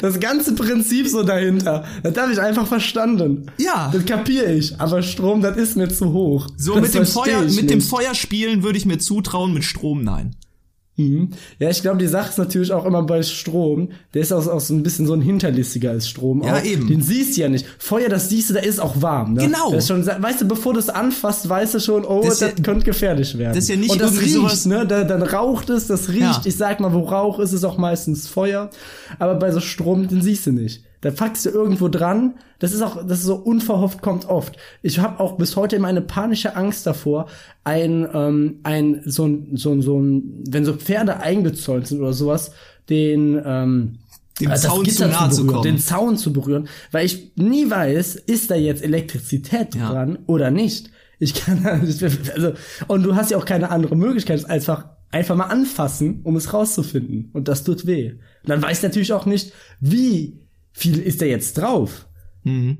[0.00, 1.84] das ganze Prinzip so dahinter.
[2.02, 3.50] Das habe ich einfach verstanden.
[3.58, 3.90] Ja.
[3.92, 4.78] Das kapiere ich.
[4.80, 6.48] Aber Strom, das ist mir zu hoch.
[6.56, 7.80] So das mit dem Feuer, mit dem.
[7.80, 10.34] Feuer spielen würde ich mir zutrauen, mit Strom nein.
[10.98, 11.28] Mhm.
[11.58, 13.90] Ja, ich glaube, die Sache ist natürlich auch immer bei Strom.
[14.14, 16.42] Der ist auch, auch so ein bisschen so ein hinterlistiger als Strom.
[16.42, 16.64] Ja, auch.
[16.64, 16.86] eben.
[16.88, 17.66] Den siehst du ja nicht.
[17.78, 19.34] Feuer, das siehst du, da ist auch warm.
[19.34, 19.42] Ne?
[19.44, 19.70] Genau.
[19.72, 22.50] Das ist schon, weißt du, bevor du es anfasst, weißt du schon, oh, Das das,
[22.56, 23.54] ja- könnte gefährlich werden.
[23.54, 24.86] das ist ja nicht Und das riecht, sowas- ne?
[24.86, 26.20] Da, dann raucht es, das riecht.
[26.20, 26.40] Ja.
[26.44, 28.70] Ich sag mal, wo Rauch ist, ist auch meistens Feuer.
[29.18, 30.82] Aber bei so Strom, den siehst du nicht.
[31.00, 32.34] Da packst du irgendwo dran.
[32.58, 34.56] Das ist auch, das ist so unverhofft kommt oft.
[34.82, 37.26] Ich habe auch bis heute immer eine panische Angst davor,
[37.64, 42.12] ein, ähm, ein so ein, so ein, so ein, wenn so Pferde eingezäunt sind oder
[42.14, 42.52] sowas,
[42.88, 43.98] den ähm,
[44.40, 45.62] Dem das Zaun zu nahe zu berühren, kommen.
[45.74, 49.90] den Zaun zu berühren, weil ich nie weiß, ist da jetzt Elektrizität Ja.
[49.90, 50.90] dran oder nicht.
[51.18, 52.52] Ich kann also
[52.88, 56.52] und du hast ja auch keine andere Möglichkeit, als einfach einfach mal anfassen, um es
[56.52, 58.12] rauszufinden und das tut weh.
[58.12, 60.40] Und dann weiß natürlich auch nicht, wie
[60.76, 62.06] viel ist da jetzt drauf.
[62.44, 62.78] Mhm.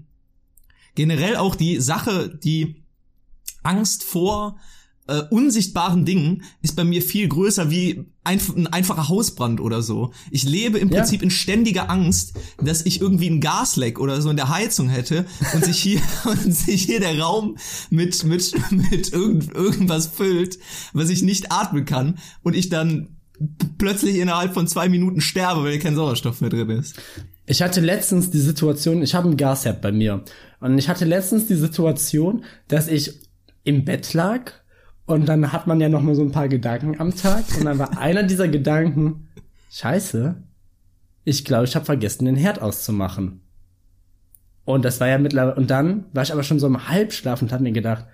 [0.95, 2.83] Generell auch die Sache, die
[3.63, 4.59] Angst vor
[5.09, 10.13] äh, unsichtbaren Dingen ist bei mir viel größer wie ein, ein einfacher Hausbrand oder so.
[10.31, 10.97] Ich lebe im Ja.
[10.99, 15.25] Prinzip in ständiger Angst, dass ich irgendwie ein Gasleck oder so in der Heizung hätte
[15.55, 17.57] und sich hier und sich hier der Raum
[17.89, 20.59] mit mit mit irgend, irgendwas füllt,
[20.93, 23.17] was ich nicht atmen kann und ich dann
[23.79, 26.95] plötzlich innerhalb von zwei Minuten sterbe, weil hier kein Sauerstoff mehr drin ist.
[27.47, 30.25] Ich hatte letztens die Situation, ich habe einen Gasherd bei mir.
[30.61, 33.21] Und ich hatte letztens die Situation, dass ich
[33.63, 34.53] im Bett lag
[35.07, 37.79] und dann hat man ja noch mal so ein paar Gedanken am Tag und dann
[37.79, 39.29] war einer dieser Gedanken,
[39.71, 40.37] scheiße,
[41.25, 43.41] ich glaube, ich habe vergessen, den Herd auszumachen.
[44.65, 47.53] Und das war ja mittlerweile, und dann war ich aber schon so im Halbschlaf und
[47.53, 48.07] hab mir gedacht,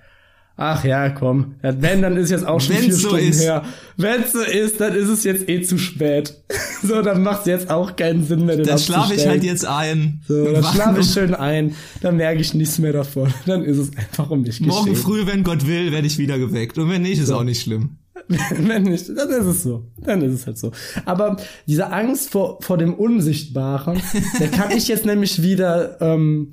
[0.56, 3.42] ach ja, komm, wenn, dann ist jetzt auch schon Wenn's vier so Stunden ist.
[3.42, 3.62] her.
[3.96, 6.34] Wenn's so ist, dann ist es jetzt eh zu spät.
[6.84, 10.20] So, dann macht's jetzt auch keinen Sinn mehr, den Dann schlafe ich halt jetzt ein.
[10.26, 13.32] So, dann schlafe ich schön ein, dann merke ich nichts mehr davon.
[13.46, 15.00] Dann ist es einfach um mich Morgen geschehen.
[15.00, 16.78] früh, wenn Gott will, werde ich wieder geweckt.
[16.78, 17.98] Und wenn nicht, ist auch nicht schlimm.
[18.56, 19.84] Wenn nicht, dann ist es so.
[19.98, 20.72] Dann ist es halt so.
[21.04, 21.36] Aber
[21.66, 24.00] diese Angst vor, vor dem Unsichtbaren,
[24.38, 26.50] da kann ich jetzt nämlich wieder ähm,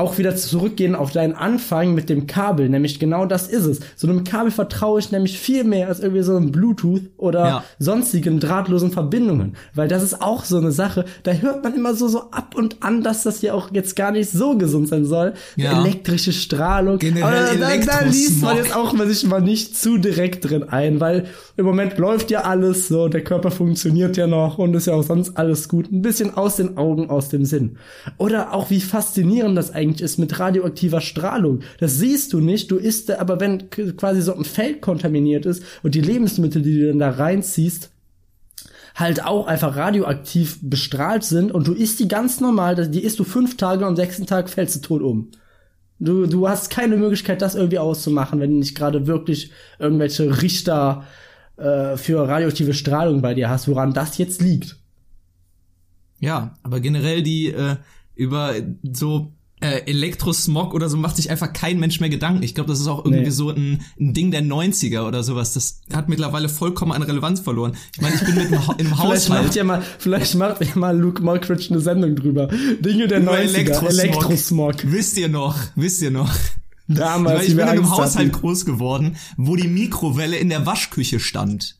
[0.00, 2.68] auch wieder zurückgehen auf deinen Anfang mit dem Kabel.
[2.68, 3.80] Nämlich genau das ist es.
[3.96, 7.64] So einem Kabel vertraue ich nämlich viel mehr als irgendwie so einem Bluetooth oder Ja.
[7.78, 9.56] sonstigen drahtlosen Verbindungen.
[9.74, 12.82] Weil das ist auch so eine Sache, da hört man immer so, so ab und
[12.82, 15.34] an, dass das ja auch jetzt gar nicht so gesund sein soll.
[15.56, 15.80] Ja.
[15.80, 16.98] Elektrische Strahlung.
[16.98, 21.00] Generell da, da liest man jetzt auch mal sich mal nicht zu direkt drin ein,
[21.00, 24.94] weil im Moment läuft ja alles so, der Körper funktioniert ja noch und ist ja
[24.94, 25.92] auch sonst alles gut.
[25.92, 27.76] Ein bisschen aus den Augen, aus dem Sinn.
[28.16, 31.60] Oder auch wie faszinierend das eigentlich ist mit radioaktiver Strahlung.
[31.78, 35.94] Das siehst du nicht, du isst, aber wenn quasi so ein Feld kontaminiert ist und
[35.94, 37.90] die Lebensmittel, die du dann da reinziehst,
[38.94, 43.24] halt auch einfach radioaktiv bestrahlt sind und du isst die ganz normal, die isst du
[43.24, 45.30] fünf Tage und am sechsten Tag fällst du tot um.
[45.98, 51.04] Du, du hast keine Möglichkeit, das irgendwie auszumachen, wenn du nicht gerade wirklich irgendwelche Richter
[51.56, 54.76] äh, für radioaktive Strahlung bei dir hast, woran das jetzt liegt.
[56.18, 57.76] Ja, aber generell die äh,
[58.14, 62.42] über so äh, Elektrosmog oder so macht sich einfach kein Mensch mehr Gedanken.
[62.42, 63.30] Ich glaube, das ist auch irgendwie Nee.
[63.30, 65.52] so ein, ein Ding der 90er oder sowas.
[65.52, 67.76] Das hat mittlerweile vollkommen an Relevanz verloren.
[67.94, 69.54] Ich meine, ich bin mit einem, Ha- im Vielleicht macht Haushalt.
[69.54, 72.48] ja mal, vielleicht macht ja mal Luke Mockridge eine Sendung drüber.
[72.80, 73.86] Dinge der Über 90er.
[73.88, 74.74] Elektrosmog.
[74.84, 75.56] Wisst ihr noch?
[75.76, 76.30] Wisst ihr noch?
[76.88, 78.32] Damals, ich bin in einem Haushalt hatten.
[78.32, 81.76] groß geworden, wo die Mikrowelle in der Waschküche stand.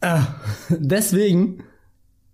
[0.00, 0.26] Ah,
[0.70, 1.58] deswegen,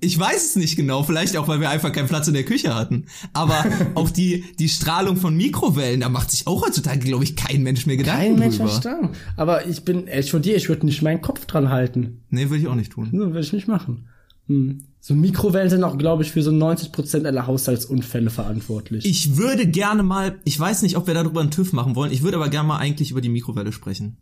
[0.03, 2.75] Ich weiß es nicht genau, vielleicht auch, weil wir einfach keinen Platz in der Küche
[2.75, 3.07] hatten.
[3.35, 7.63] Aber auch die, die Strahlung von Mikrowellen, da macht sich auch heutzutage, glaube ich, kein
[7.63, 8.71] Mensch mehr Gedanken kein Mensch drüber.
[8.71, 9.11] verstanden.
[9.37, 12.23] Aber ich bin, ich von dir, ich würde nicht meinen Kopf dran halten.
[12.31, 13.11] Nee, würde ich auch nicht tun.
[13.13, 14.09] So würde ich nicht machen.
[14.47, 14.85] Hm.
[15.03, 19.07] So Mikrowellen sind auch, glaube ich, für so 90% aller Haushaltsunfälle verantwortlich.
[19.07, 22.23] Ich würde gerne mal, ich weiß nicht, ob wir darüber einen TÜV machen wollen, ich
[22.23, 24.19] würde aber gerne mal eigentlich über die Mikrowelle sprechen.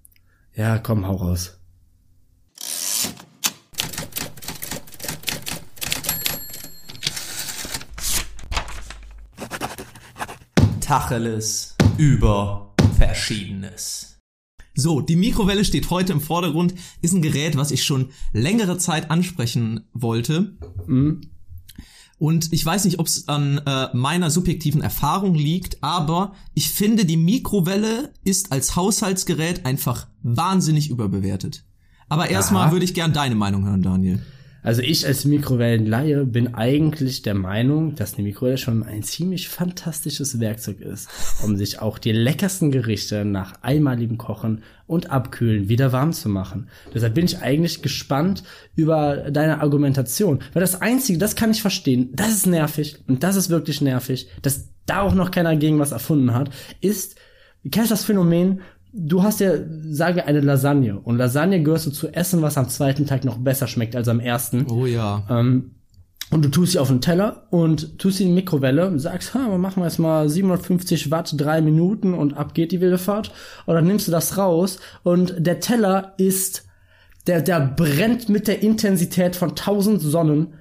[0.54, 1.58] ja, komm, hau raus.
[10.88, 14.20] Tacheles über Verschiedenes.
[14.74, 16.72] So, die Mikrowelle steht heute im Vordergrund,
[17.02, 20.56] ist ein Gerät, was ich schon längere Zeit ansprechen wollte.
[22.18, 27.04] Und ich weiß nicht, ob es an äh, meiner subjektiven Erfahrung liegt, aber ich finde,
[27.04, 31.66] die Mikrowelle ist als Haushaltsgerät einfach wahnsinnig überbewertet.
[32.08, 34.22] Aber erstmal würde ich gern deine Meinung hören, Daniel.
[34.68, 40.40] Also ich als Mikrowellenlaie bin eigentlich der Meinung, dass eine Mikrowelle schon ein ziemlich fantastisches
[40.40, 41.08] Werkzeug ist,
[41.42, 46.68] um sich auch die leckersten Gerichte nach einmaligem Kochen und Abkühlen wieder warm zu machen.
[46.92, 48.42] Deshalb bin ich eigentlich gespannt
[48.74, 50.40] über deine Argumentation.
[50.52, 54.28] Weil das Einzige, das kann ich verstehen, das ist nervig und das ist wirklich nervig,
[54.42, 56.50] dass da auch noch keiner gegen was erfunden hat,
[56.82, 57.16] ist,
[57.70, 58.60] kennst du das Phänomen,
[58.92, 59.52] du hast ja,
[59.88, 60.98] sage eine Lasagne.
[60.98, 64.20] Und Lasagne gehörst du zu essen, was am zweiten Tag noch besser schmeckt als am
[64.20, 64.66] ersten.
[64.70, 65.24] Oh ja.
[65.30, 65.72] Ähm,
[66.30, 69.32] und du tust sie auf den Teller und tust sie in die Mikrowelle und sagst,
[69.34, 73.32] ha, wir machen jetzt mal 750 Watt, drei Minuten und ab geht die wilde Fahrt.
[73.64, 76.66] Und dann nimmst du das raus und der Teller ist,
[77.26, 80.54] der, der brennt mit der Intensität von 1000 Sonnen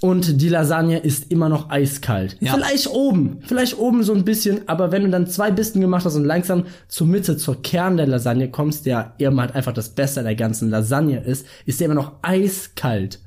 [0.00, 2.36] und die Lasagne ist immer noch eiskalt.
[2.40, 2.54] Ja.
[2.54, 6.16] Vielleicht oben, vielleicht oben so ein bisschen, aber wenn du dann zwei Bisten gemacht hast
[6.16, 10.22] und langsam zur Mitte, zur Kern der Lasagne kommst, der eben halt einfach das Beste
[10.22, 13.20] der ganzen Lasagne ist, ist der immer noch eiskalt.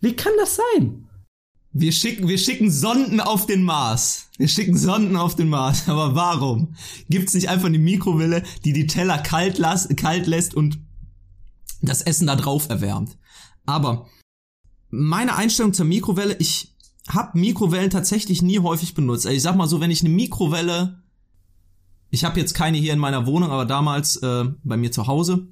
[0.00, 1.06] Wie kann das sein?
[1.72, 4.28] Wir schicken, wir schicken Sonden auf den Mars.
[4.38, 5.84] Wir schicken Sonden auf den Mars.
[5.88, 6.74] Aber warum?
[7.08, 10.78] Gibt's nicht einfach eine Mikrowelle, die die Teller kalt, las, kalt lässt und
[11.82, 13.16] das Essen da drauf erwärmt?
[13.66, 14.06] Aber
[14.96, 16.74] meine Einstellung zur Mikrowelle, ich
[17.08, 19.26] habe Mikrowellen tatsächlich nie häufig benutzt.
[19.26, 21.02] Also ich sag mal so, wenn ich eine Mikrowelle,
[22.10, 25.48] ich habe jetzt keine hier in meiner Wohnung, aber damals äh, bei mir zu Hause,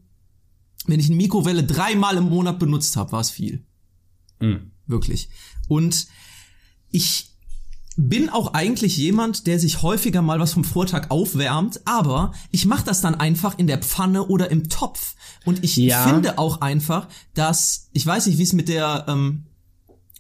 [0.87, 3.64] wenn ich eine Mikrowelle dreimal im Monat benutzt habe, war es viel.
[4.87, 5.28] Wirklich.
[5.68, 6.07] Und
[6.90, 7.34] ich
[7.96, 12.85] bin auch eigentlich jemand, der sich häufiger mal was vom Vortag aufwärmt, aber ich mache
[12.85, 15.14] das dann einfach in der Pfanne oder im Topf.
[15.44, 16.07] Und ich Ja.
[16.09, 19.44] finde auch einfach, dass, ich weiß nicht, wie es mit der, ähm,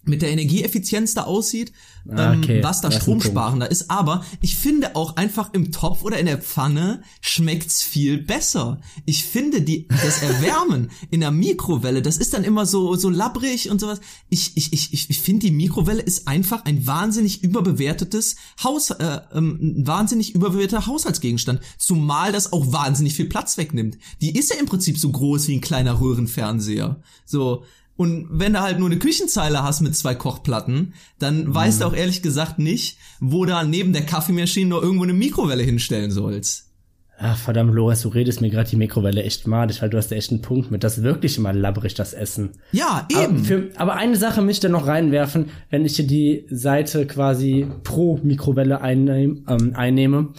[0.06, 1.72] mit der Energieeffizienz da aussieht,
[2.10, 2.58] Ah, okay.
[2.58, 6.36] ähm, was da stromsparender ist, aber ich finde auch einfach im Topf oder in der
[6.36, 8.82] Pfanne schmeckt's viel besser.
[9.06, 13.70] Ich finde die das Erwärmen in der Mikrowelle, das ist dann immer so so labbrig
[13.70, 14.00] und sowas.
[14.28, 19.20] Ich ich ich ich, ich finde die Mikrowelle ist einfach ein wahnsinnig überbewertetes Haus äh,
[19.32, 23.96] ähm, ein wahnsinnig überbewerteter Haushaltsgegenstand, zumal das auch wahnsinnig viel Platz wegnimmt.
[24.20, 27.00] Die ist ja im Prinzip so groß wie ein kleiner Röhrenfernseher.
[27.24, 27.64] So
[27.96, 31.94] und wenn du halt nur eine Küchenzeile hast mit zwei Kochplatten, dann weißt du auch
[31.94, 36.70] ehrlich gesagt nicht, wo da neben der Kaffeemaschine nur irgendwo eine Mikrowelle hinstellen sollst.
[37.16, 40.32] Ach, verdammt, Lorenz, du redest mir gerade die Mikrowelle echt madig, weil du hast echt
[40.32, 40.82] einen Punkt mit.
[40.82, 42.50] Das ist wirklich immer labbrig, das Essen.
[42.72, 43.44] Ja, Aber, eben.
[43.44, 48.18] für, aber eine Sache möchte ich noch reinwerfen, wenn ich hier die Seite quasi pro
[48.22, 50.30] Mikrowelle einnehm, ähm, einnehme.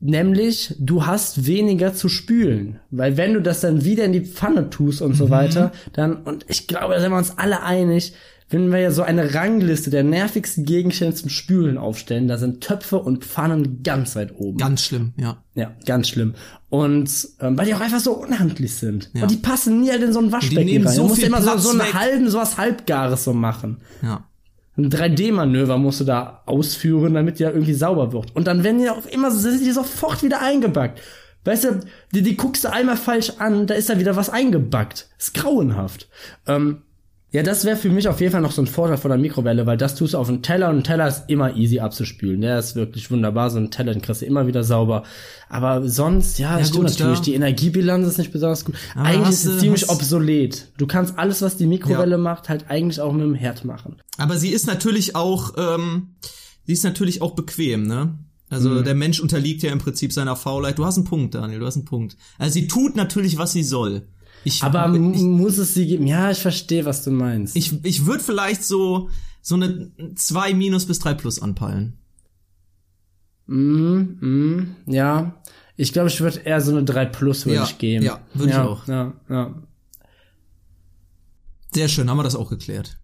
[0.00, 2.80] Nämlich, du hast weniger zu spülen.
[2.90, 6.46] Weil wenn du das dann wieder in die Pfanne tust und so weiter, dann, und
[6.48, 8.14] ich glaube, da sind wir uns alle einig,
[8.50, 12.98] wenn wir ja so eine Rangliste der nervigsten Gegenstände zum Spülen aufstellen, da sind Töpfe
[12.98, 14.58] und Pfannen ganz weit oben.
[14.58, 15.36] Ganz schlimm, ja.
[15.54, 16.34] Ja, ganz schlimm.
[16.68, 19.10] Und ähm, weil die auch einfach so unhandlich sind.
[19.12, 19.22] Ja.
[19.22, 20.94] Und die passen nie halt in so ein Waschbecken rein.
[20.94, 21.94] so du musst viel immer so, Platz so einen weg.
[21.94, 23.78] halben, so was Halbgares so machen.
[24.02, 24.24] Ja.
[24.80, 28.34] Ein 3D-Manöver musst du da ausführen, damit die ja irgendwie sauber wird.
[28.34, 31.00] Und dann werden die auch immer, sind die sofort wieder eingebackt.
[31.44, 31.80] Weißt du,
[32.12, 35.08] die, die guckst du einmal falsch an, da ist da wieder was eingebackt.
[35.18, 36.08] Ist grauenhaft.
[36.46, 36.82] Ähm,
[37.32, 39.64] ja, das wäre für mich auf jeden Fall noch so ein Vorteil von der Mikrowelle,
[39.66, 42.40] weil das tust du auf einen Teller und ein Teller ist immer easy abzuspülen.
[42.40, 43.50] Der ist wirklich wunderbar.
[43.50, 45.04] So ein Teller, den kriegst du immer wieder sauber.
[45.48, 47.18] Aber sonst, ja, Ja, stimmt gut, natürlich.
[47.18, 48.74] da- Die Energiebilanz ist nicht besonders gut.
[48.94, 50.72] Aber eigentlich hast ist es ziemlich hast- obsolet.
[50.76, 52.18] Du kannst alles, was die Mikrowelle Ja.
[52.18, 53.96] macht, halt eigentlich auch mit dem Herd machen.
[54.18, 56.16] Aber sie ist natürlich auch, ähm,
[56.66, 58.18] die ist natürlich auch bequem, ne?
[58.48, 58.82] Also Mhm.
[58.84, 60.76] der Mensch unterliegt ja im Prinzip seiner Faulheit.
[60.78, 62.16] Du hast einen Punkt, Daniel, du hast einen Punkt.
[62.38, 64.08] Also sie tut natürlich, was sie soll.
[64.44, 66.06] Ich, Aber ich, muss es sie geben?
[66.06, 67.56] Ja, ich verstehe, was du meinst.
[67.56, 69.10] ich, ich würde vielleicht so
[69.42, 71.98] so eine 2 minus bis 3 plus anpeilen.
[73.46, 75.42] Mm, mm, ja.
[75.76, 78.04] Ich glaube, ich würde eher so eine 3 Plus würde Ja, ich geben.
[78.04, 78.86] ja, würde ich ja, auch.
[78.86, 79.54] Ja, ja.
[81.72, 82.98] Sehr schön, haben wir das auch geklärt.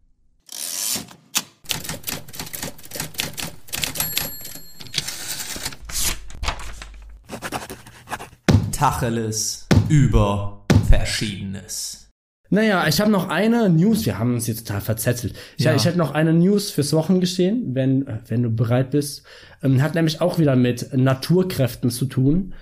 [8.72, 12.10] Tacheles über Verschiedenes.
[12.48, 14.06] Naja, ich habe noch eine News.
[14.06, 15.34] Wir haben uns jetzt total verzettelt.
[15.56, 15.74] Ich, Ja.
[15.74, 19.24] ich hätte noch eine News fürs Wochengeschehen, wenn, äh, wenn du bereit bist.
[19.62, 22.54] Ähm, hat nämlich auch wieder mit Naturkräften zu tun.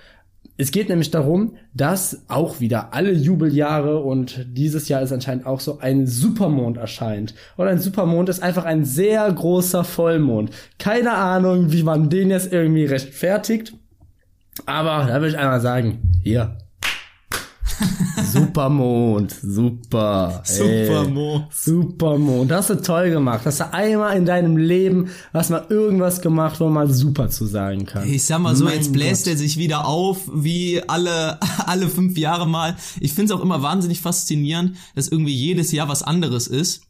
[0.57, 5.59] Es geht nämlich darum, dass auch wieder alle Jubeljahre und dieses Jahr ist anscheinend auch
[5.59, 7.35] so ein Supermond erscheint.
[7.57, 10.51] Und ein Supermond ist einfach ein sehr großer Vollmond.
[10.79, 13.73] Keine Ahnung, wie man den jetzt irgendwie rechtfertigt.
[14.65, 16.57] Aber da würde ich einmal sagen, hier.
[18.31, 20.41] Supermond, super.
[20.43, 21.45] Supermond.
[21.51, 23.41] Supermond, das hast du toll gemacht.
[23.45, 27.85] Hast du einmal in deinem Leben, hast mal irgendwas gemacht, wo man super zu sagen
[27.85, 28.07] kann.
[28.07, 29.33] Ich sag mal so, Mein jetzt bläst Gott.
[29.33, 32.75] er sich wieder auf, wie alle, alle fünf Jahre mal.
[32.99, 36.84] Ich find's auch immer wahnsinnig faszinierend, dass irgendwie jedes Jahr was anderes ist.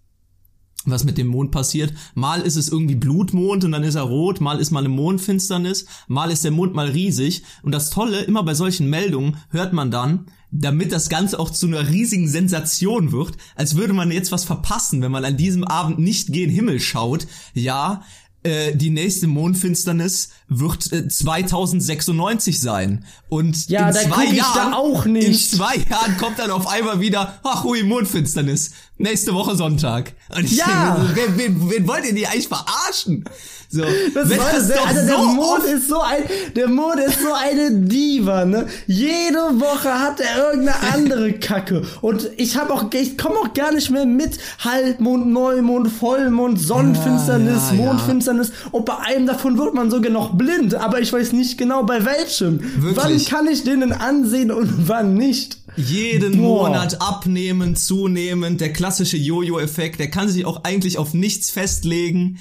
[0.86, 1.94] Was mit dem Mond passiert.
[2.14, 5.86] Mal ist es irgendwie Blutmond und dann ist er rot, mal ist mal eine Mondfinsternis,
[6.08, 7.44] mal ist der Mond mal riesig.
[7.64, 11.68] Und das Tolle, immer bei solchen Meldungen hört man dann, damit das Ganze auch zu
[11.68, 16.00] einer riesigen Sensation wird, als würde man jetzt was verpassen, wenn man an diesem Abend
[16.00, 17.28] nicht gen Himmel schaut.
[17.54, 18.04] Ja,
[18.46, 23.06] äh, die nächste Mondfinsternis wird äh, 2096 sein.
[23.30, 25.28] Und Ja, in zwei Jahren, da auch nicht.
[25.28, 28.72] in zwei Jahren kommt dann auf einmal wieder, ach hui, Mondfinsternis.
[28.98, 30.14] Nächste Woche Sonntag.
[30.36, 30.96] Und ich Ja.
[31.16, 33.26] denke, wen, wen, wen wollt ihr die eigentlich verarschen?
[33.70, 36.24] So, Das war das der, also der so Mond ist so ein,
[36.56, 38.68] der Mond ist so eine Diva, ne?
[38.88, 41.82] Jede Woche hat er irgendeine andere Kacke.
[42.02, 47.72] Und ich habe auch, ich komme auch gar nicht mehr mit Halbmond, Neumond, Vollmond, Sonnenfinsternis,
[47.72, 47.86] Ja, ja, ja.
[47.94, 48.52] Mondfinsternis.
[48.72, 52.06] Und bei einem davon wird man sogar noch blind, aber ich weiß nicht genau bei
[52.06, 52.60] welchem.
[52.82, 52.96] Wirklich?
[52.96, 55.58] Wann kann ich den denn ansehen und wann nicht?
[55.76, 56.70] Jeden Boah.
[56.70, 62.40] Monat abnehmen, zunehmen, der klassische Jojo-Effekt, der kann sich auch eigentlich auf nichts festlegen.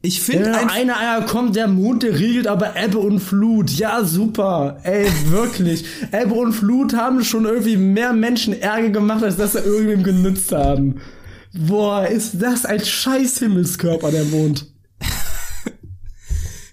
[0.00, 3.70] Ich finde einfach, einer, einer kommt, der Mond, der regelt aber Ebbe und Flut.
[3.70, 4.78] Ja, super.
[4.84, 5.84] Ey, wirklich.
[6.12, 10.52] Ebbe und Flut haben schon irgendwie mehr Menschen Ärger gemacht, als dass sie irgendwem genützt
[10.52, 11.00] haben.
[11.52, 14.66] Boah, ist das ein scheiß Himmelskörper, der Mond.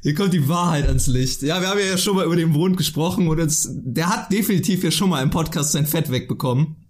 [0.03, 1.41] hier kommt die Wahrheit ans Licht.
[1.41, 4.81] Ja, wir haben ja schon mal über den Mond gesprochen und uns, der hat definitiv
[4.81, 6.84] hier schon mal im Podcast sein Fett wegbekommen.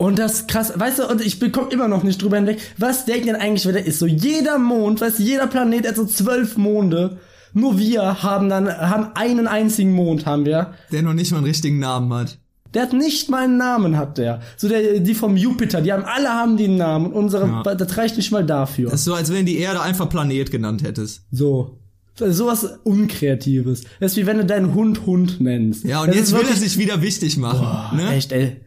[0.00, 3.28] Und das krass, weißt du, und ich bekomme immer noch nicht drüber hinweg, was denkt
[3.28, 3.98] denn eigentlich, wer der ist?
[3.98, 7.18] So jeder Mond, weißt du, jeder Planet hat so zwölf Monde.
[7.52, 10.72] Nur wir haben dann, haben einen einzigen Mond, haben wir.
[10.90, 12.38] Der noch nicht mal einen richtigen Namen hat.
[12.72, 14.40] Der hat nicht mal einen Namen, hat der.
[14.56, 17.06] So der, die vom Jupiter, die haben, alle haben die einen Namen.
[17.06, 17.74] Und unsere, Ja.
[17.74, 18.88] das reicht nicht mal dafür.
[18.90, 21.24] Das ist so, als wenn die Erde einfach Planet genannt hättest.
[21.30, 21.76] so.
[22.16, 23.84] Sowas Unkreatives.
[23.98, 25.84] Das ist wie wenn du deinen Hund Hund nennst.
[25.84, 27.96] Ja, und das jetzt will er sich wieder wichtig machen.
[27.96, 28.12] ne?
[28.14, 28.60] Echt, ey.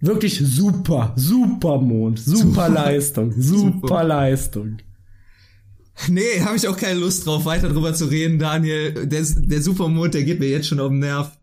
[0.00, 4.04] Wirklich super, super Mond, super Leistung, super, Super.
[4.04, 4.78] Leistung.
[6.08, 9.06] Nee, habe ich auch keine Lust drauf, weiter drüber zu reden, Daniel.
[9.06, 11.38] Der, der Supermond, der geht mir jetzt schon auf den Nerv.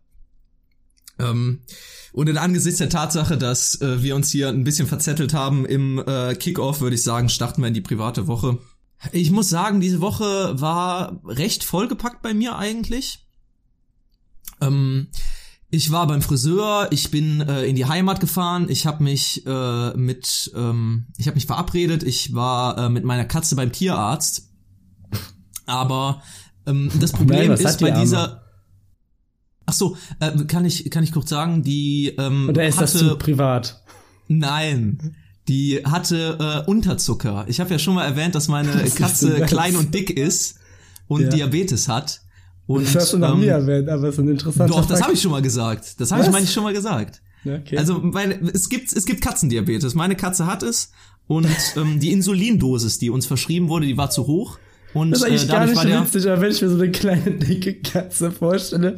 [1.20, 1.60] Ähm,
[2.12, 6.02] und in Angesichts der Tatsache, dass äh, wir uns hier ein bisschen verzettelt haben im
[6.04, 8.58] äh, Kickoff, würde ich sagen, starten wir in die private Woche.
[9.12, 13.24] Ich muss sagen, diese Woche war recht vollgepackt bei mir eigentlich.
[14.60, 15.08] Ähm,
[15.70, 19.96] ich war beim Friseur, ich bin äh, in die Heimat gefahren, ich habe mich äh,
[19.96, 24.48] mit, ähm, ich habe mich verabredet, ich war äh, mit meiner Katze beim Tierarzt.
[25.66, 26.22] Aber
[26.66, 28.02] ähm, das Problem Nein, ist die bei Arme?
[28.02, 28.44] dieser.
[29.66, 33.08] Ach so, äh, kann ich kann ich kurz sagen, die ähm, Oder ist das hatte
[33.10, 33.82] zu privat?
[34.28, 35.16] Nein.
[35.48, 37.44] Die hatte äh, Unterzucker.
[37.48, 39.50] Ich habe ja schon mal erwähnt, dass meine Katze das?
[39.50, 40.58] klein und dick ist
[41.06, 41.28] und Ja.
[41.28, 42.22] Diabetes hat.
[42.68, 45.02] Und, Das hast du noch ähm, nie erwähnt, aber es ist ein interessanter Doch, das
[45.02, 45.98] habe ich schon mal gesagt.
[45.98, 47.22] Das habe ich, meine ich, schon mal gesagt.
[47.42, 47.78] Okay.
[47.78, 49.94] Also, weil es gibt es gibt Katzendiabetes.
[49.94, 50.92] Meine Katze hat es
[51.26, 54.58] und ähm, die Insulindosis, die uns verschrieben wurde, die war zu hoch.
[54.92, 56.90] Und das ist eigentlich äh, gar nicht der witzig, aber wenn ich mir so eine
[56.90, 58.96] kleine dicke Katze vorstelle,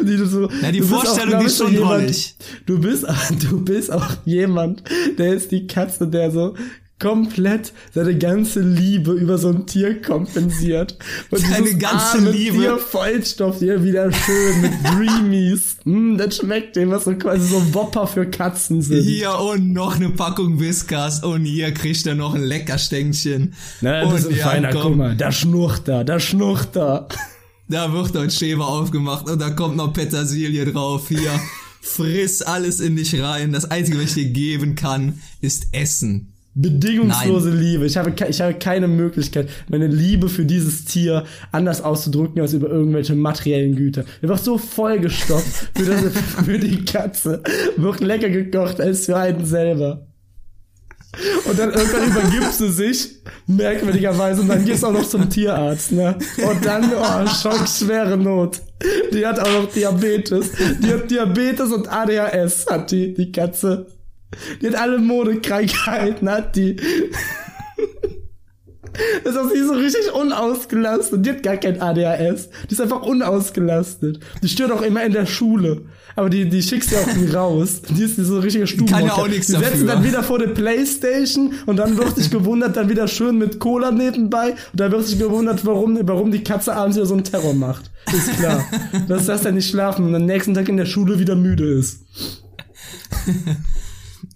[0.00, 0.48] die du so.
[0.60, 2.34] Ja, die du Vorstellung, ich, ist schon jemand, drollig.
[2.66, 3.06] Du bist,
[3.50, 4.82] du bist auch jemand,
[5.18, 6.54] der ist die Katze, der so
[7.02, 10.96] komplett seine ganze Liebe über so ein Tier kompensiert.
[11.30, 12.58] Und Seine ganze arme Liebe.
[12.58, 15.78] Tier Vollstoff hier wieder schön mit Dreamies.
[15.84, 19.02] mm, das schmeckt dem, was so quasi so Wopper für Katzen sind.
[19.02, 23.54] Hier und noch eine Packung Whiskas und hier kriegt er noch ein Leckerstängchen.
[23.80, 27.08] Na, das ist ein ja, feiner, komm, guck mal, da schnurrt er, da schnurrt er.
[27.68, 31.08] Da wird ein Schäber aufgemacht und da kommt noch Petersilie drauf.
[31.08, 31.40] Hier,
[31.80, 33.52] friss alles in dich rein.
[33.52, 36.31] Das Einzige, was ich dir geben kann, ist Essen.
[36.54, 37.86] Bedingungslose Liebe.
[37.86, 42.68] Ich habe, ich habe keine Möglichkeit, meine Liebe für dieses Tier anders auszudrücken als über
[42.68, 44.04] irgendwelche materiellen Güter.
[44.20, 46.02] Einfach so vollgestopft für, das,
[46.44, 47.42] für die Katze.
[47.76, 50.06] Wird lecker gekocht als für einen selber.
[51.44, 55.92] Und dann irgendwann übergibt sie sich, merkwürdigerweise, und dann gehst du auch noch zum Tierarzt,
[55.92, 56.16] ne?
[56.38, 58.62] Und dann, oh, schockschwere Not.
[59.12, 60.52] Die hat auch noch Diabetes.
[60.82, 63.86] Die hat Diabetes und ADHS, hat die, die Katze.
[64.60, 66.76] Die hat alle Modekrankheiten, hat die.
[69.24, 71.24] Das ist auch sie so richtig unausgelastet.
[71.24, 72.50] Die hat gar kein ADHS.
[72.68, 74.20] Die ist einfach unausgelastet.
[74.42, 75.82] Die stört auch immer in der Schule.
[76.14, 77.80] Aber die, die schickst du auch nie raus.
[77.88, 79.00] Die ist so richtige Stubenhocker.
[79.00, 79.86] Kann ja auch nichts Die setzen dafür.
[79.86, 83.90] dann wieder vor der Playstation und dann wird sich gewundert, dann wieder schön mit Cola
[83.90, 84.50] nebenbei.
[84.50, 87.90] Und dann wird sich gewundert, warum, warum die Katze abends wieder so einen Terror macht.
[88.12, 88.62] Ist klar.
[89.08, 92.00] Dass das dann nicht schlafen und am nächsten Tag in der Schule wieder müde ist.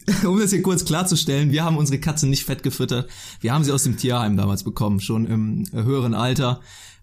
[0.24, 3.08] um das hier kurz klarzustellen, wir haben unsere Katze nicht fett gefüttert.
[3.40, 6.60] Wir haben sie aus dem Tierheim damals bekommen, schon im äh, höheren Alter.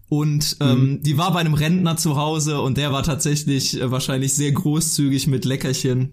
[0.08, 4.34] Und ähm, die war bei einem Rentner zu Hause und der war tatsächlich äh, wahrscheinlich
[4.34, 6.12] sehr großzügig mit Leckerchen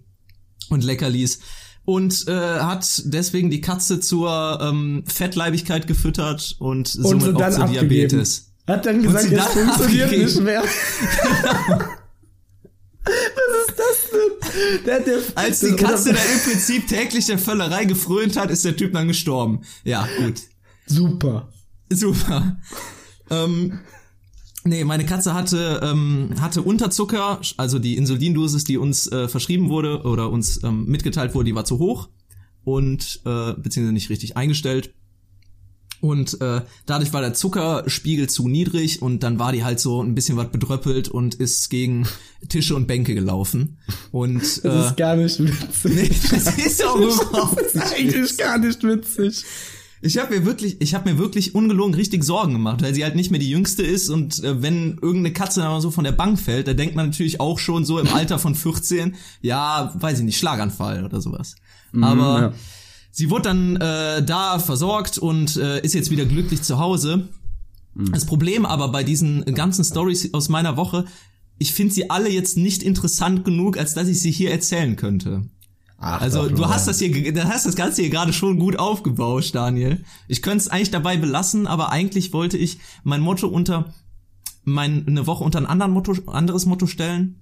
[0.69, 1.39] und Leckerlis
[1.83, 7.37] und äh, hat deswegen die Katze zur ähm, Fettleibigkeit gefüttert und, Und somit sie auch
[7.37, 7.89] dann zur abgegeben.
[7.89, 8.53] Diabetes.
[8.67, 10.25] Hat dann gesagt, dann funktioniert abgegeben.
[10.25, 10.63] nicht mehr
[13.03, 14.31] ist das denn?
[14.31, 14.40] Der, der,
[15.35, 19.07] Als die Katze da im Prinzip täglich der Völlerei gefrönt hat, ist der Typ dann
[19.07, 19.61] gestorben.
[19.83, 20.41] Ja, gut.
[20.85, 21.49] Super.
[21.89, 22.57] Super.
[23.29, 23.79] ähm,
[24.63, 30.03] nee, meine Katze hatte, ähm, hatte Unterzucker, also die Insulindosis, die uns äh, verschrieben wurde
[30.03, 32.09] oder uns ähm, mitgeteilt wurde, die war zu hoch
[32.63, 34.93] und äh, beziehungsweise nicht richtig eingestellt.
[36.01, 40.15] Und äh, dadurch war der Zuckerspiegel zu niedrig und dann war die halt so ein
[40.15, 42.07] bisschen was bedröppelt und ist gegen
[42.49, 43.77] Tische und Bänke gelaufen.
[44.11, 45.93] Und Das äh, ist gar nicht witzig.
[45.95, 49.45] nee, das ist auch überhaupt Das ist nicht eigentlich gar nicht witzig.
[50.03, 53.15] Ich habe mir wirklich, ich habe mir wirklich ungelogen richtig Sorgen gemacht, weil sie halt
[53.15, 56.13] nicht mehr die jüngste ist und äh, wenn irgendeine Katze dann mal so von der
[56.13, 60.17] Bank fällt, da denkt man natürlich auch schon so im Alter von 14, ja, weiß
[60.19, 61.55] ich nicht, Schlaganfall oder sowas.
[61.93, 62.53] Aber ja.
[63.11, 67.27] Sie wurde dann äh, da versorgt und äh, ist jetzt wieder glücklich zu Hause.
[67.93, 71.05] Das Problem aber bei diesen ganzen Stories aus meiner Woche,
[71.57, 75.49] ich finde sie alle jetzt nicht interessant genug, als dass ich sie hier erzählen könnte.
[75.97, 79.53] Ach, Also du hast das hier, du hast das Ganze hier gerade schon gut aufgebauscht,
[79.53, 80.03] Daniel.
[80.27, 83.93] Ich könnte es eigentlich dabei belassen, aber eigentlich wollte ich mein Motto unter
[84.63, 87.41] mein eine Woche unter ein anderen Motto, anderes Motto stellen.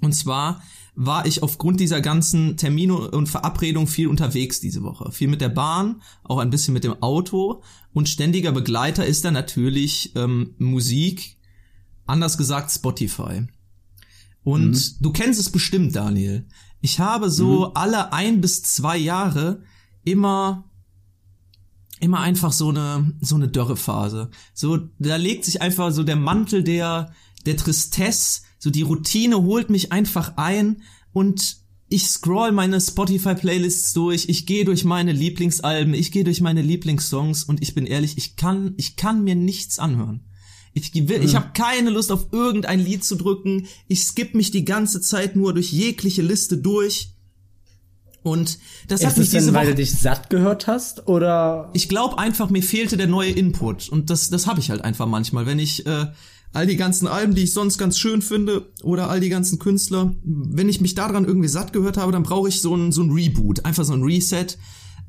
[0.00, 0.62] Und zwar
[1.02, 5.10] war ich aufgrund dieser ganzen Termine und Verabredungen viel unterwegs diese Woche.
[5.12, 7.62] Viel mit der Bahn, auch ein bisschen mit dem Auto.
[7.94, 11.38] Und ständiger Begleiter ist dann natürlich ähm, Musik,
[12.04, 13.46] anders gesagt Spotify.
[14.44, 16.46] Und du kennst es bestimmt, Daniel.
[16.82, 19.62] Ich habe so alle ein bis zwei Jahre
[20.04, 20.64] immer
[21.98, 24.30] immer einfach so eine so eine Dörrephase.
[24.52, 27.14] So da legt sich einfach so der Mantel der
[27.46, 30.82] der Tristesse, so die Routine holt mich einfach ein
[31.12, 31.56] und
[31.88, 36.62] ich scroll meine Spotify Playlists durch, ich gehe durch meine Lieblingsalben, ich gehe durch meine
[36.62, 40.24] Lieblingssongs und ich bin ehrlich, ich kann ich kann mir nichts anhören.
[40.72, 43.66] Ich, will, ich habe keine Lust auf irgendein Lied zu drücken.
[43.88, 47.10] Ich skipp mich die ganze Zeit nur durch jegliche Liste durch.
[48.22, 51.08] Und das hat Ist mich es denn, diese weil Woche du dich satt gehört hast?
[51.08, 53.88] Oder ich glaube einfach, mir fehlte der neue Input.
[53.88, 55.46] Und das, das habe ich halt einfach manchmal.
[55.46, 56.06] Wenn ich äh,
[56.52, 60.14] all die ganzen Alben, die ich sonst ganz schön finde, oder all die ganzen Künstler,
[60.24, 63.10] wenn ich mich daran irgendwie satt gehört habe, dann brauche ich so ein, so ein
[63.10, 63.64] Reboot.
[63.64, 64.46] Einfach so ein Reset,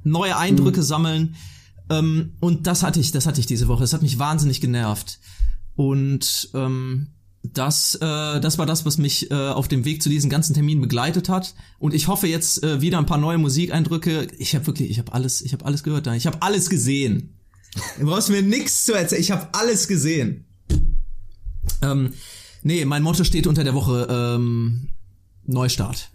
[0.04, 1.36] neue Eindrücke sammeln.
[1.90, 3.82] Ähm, und das hatte ich, das hatte ich diese Woche.
[3.82, 5.20] Das hat mich wahnsinnig genervt.
[5.76, 7.08] Und ähm,
[7.44, 10.82] das, äh, das war das, was mich äh, auf dem Weg zu diesen ganzen Terminen
[10.82, 11.56] begleitet hat.
[11.80, 14.28] Und ich hoffe jetzt äh, wieder ein paar neue Musikeindrücke.
[14.38, 16.06] Ich habe wirklich, ich habe alles, ich habe alles gehört.
[16.08, 17.40] Ich habe alles gesehen.
[18.00, 19.22] Du brauchst mir nichts zu erzählen.
[19.22, 20.46] Ich habe alles gesehen.
[21.82, 22.14] Ähm,
[22.64, 24.90] nee, mein Motto steht unter der Woche ähm,
[25.46, 26.10] Neustart.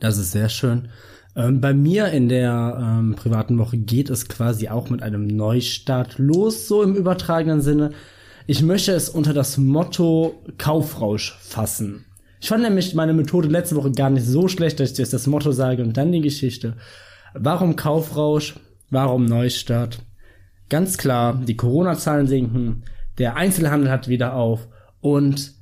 [0.00, 0.88] Das ist sehr schön.
[1.36, 6.18] Ähm, bei mir in der ähm, privaten Woche geht es quasi auch mit einem Neustart
[6.18, 7.92] los, so im übertragenen Sinne.
[8.46, 12.04] Ich möchte es unter das Motto Kaufrausch fassen.
[12.40, 15.26] Ich fand nämlich meine Methode letzte Woche gar nicht so schlecht, dass ich jetzt das
[15.26, 16.76] Motto sage und dann die Geschichte.
[17.32, 18.54] Warum Kaufrausch?
[18.90, 20.00] Warum Neustart?
[20.68, 22.84] Ganz klar, die Corona-Zahlen sinken,
[23.18, 24.68] der Einzelhandel hat wieder auf
[25.00, 25.52] und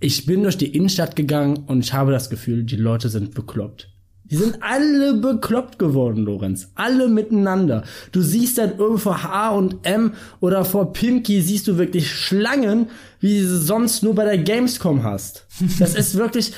[0.00, 3.88] ich bin durch die Innenstadt gegangen und ich habe das Gefühl, die Leute sind bekloppt.
[4.24, 6.70] Die sind alle bekloppt geworden, Lorenz.
[6.74, 7.84] Alle miteinander.
[8.12, 12.88] Du siehst dann irgendwo vor H&M oder vor Pimki siehst du wirklich Schlangen,
[13.20, 15.46] wie du sonst nur bei der Gamescom hast.
[15.78, 16.52] Das ist wirklich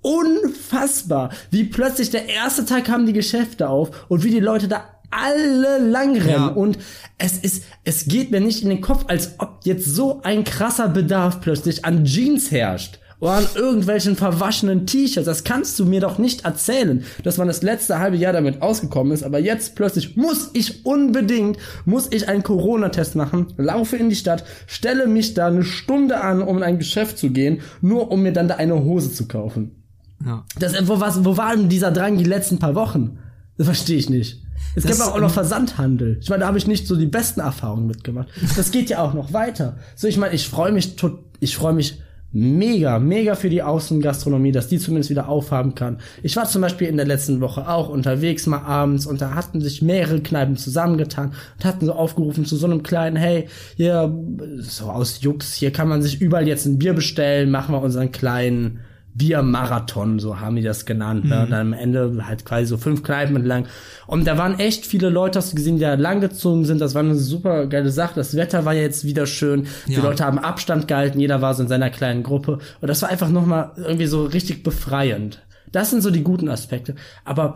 [0.00, 4.84] unfassbar, wie plötzlich der erste Tag haben die Geschäfte auf und wie die Leute da
[5.12, 6.46] alle langrennen ja.
[6.48, 6.78] und
[7.18, 10.88] es ist, es geht mir nicht in den Kopf, als ob jetzt so ein krasser
[10.88, 15.26] Bedarf plötzlich an Jeans herrscht oder an irgendwelchen verwaschenen T-Shirts.
[15.26, 19.12] Das kannst du mir doch nicht erzählen, dass man das letzte halbe Jahr damit ausgekommen
[19.12, 19.22] ist.
[19.22, 24.42] Aber jetzt plötzlich muss ich unbedingt, muss ich einen Corona-Test machen, laufe in die Stadt,
[24.66, 28.32] stelle mich da eine Stunde an, um in ein Geschäft zu gehen, nur um mir
[28.32, 29.84] dann da eine Hose zu kaufen.
[30.26, 30.44] Ja.
[30.58, 33.18] Das, wo, was, wo war denn dieser Drang die letzten paar Wochen?
[33.56, 34.41] Das verstehe ich nicht.
[34.74, 36.18] Es das, gibt auch noch Versandhandel.
[36.20, 38.28] Ich meine, da habe ich nicht so die besten Erfahrungen mitgemacht.
[38.56, 39.76] Das geht ja auch noch weiter.
[39.96, 40.96] So, ich meine, ich freue mich,
[41.40, 41.98] ich freue mich
[42.32, 45.98] mega, mega für die Außengastronomie, dass die zumindest wieder aufhaben kann.
[46.22, 49.60] Ich war zum Beispiel in der letzten Woche auch unterwegs mal abends und da hatten
[49.60, 54.14] sich mehrere Kneipen zusammengetan und hatten so aufgerufen zu so einem kleinen, hey, hier,
[54.60, 58.12] so aus Jux, hier kann man sich überall jetzt ein Bier bestellen, machen wir unseren
[58.12, 58.80] kleinen
[59.14, 61.24] Biermarathon, so haben die das genannt.
[61.24, 61.36] Ne?
[61.36, 61.42] Mhm.
[61.42, 63.66] Und dann am Ende halt quasi so fünf Kneipen entlang.
[64.06, 66.80] Und da waren echt viele Leute, hast du gesehen, die da langgezogen sind.
[66.80, 68.14] Das war eine super geile Sache.
[68.14, 69.64] Das Wetter war jetzt wieder schön.
[69.86, 69.96] Ja.
[69.96, 71.20] Die Leute haben Abstand gehalten.
[71.20, 72.58] Jeder war so in seiner kleinen Gruppe.
[72.80, 75.42] Und das war einfach nochmal irgendwie so richtig befreiend.
[75.72, 76.94] Das sind so die guten Aspekte.
[77.24, 77.54] Aber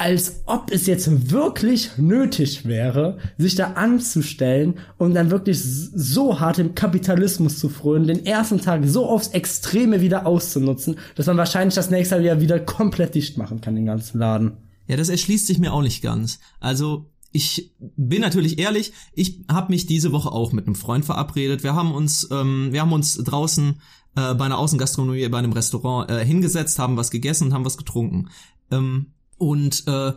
[0.00, 6.58] als ob es jetzt wirklich nötig wäre, sich da anzustellen und dann wirklich so hart
[6.58, 11.74] im Kapitalismus zu frönen, den ersten Tag so aufs Extreme wieder auszunutzen, dass man wahrscheinlich
[11.74, 14.52] das nächste Jahr wieder komplett dicht machen kann, den ganzen Laden.
[14.86, 16.40] Ja, das erschließt sich mir auch nicht ganz.
[16.60, 21.64] Also ich bin natürlich ehrlich, ich habe mich diese Woche auch mit einem Freund verabredet.
[21.64, 23.80] Wir haben uns, ähm, wir haben uns draußen
[24.14, 27.76] äh, bei einer Außengastronomie, bei einem Restaurant äh, hingesetzt, haben was gegessen und haben was
[27.76, 28.28] getrunken.
[28.70, 30.12] Ähm, und äh,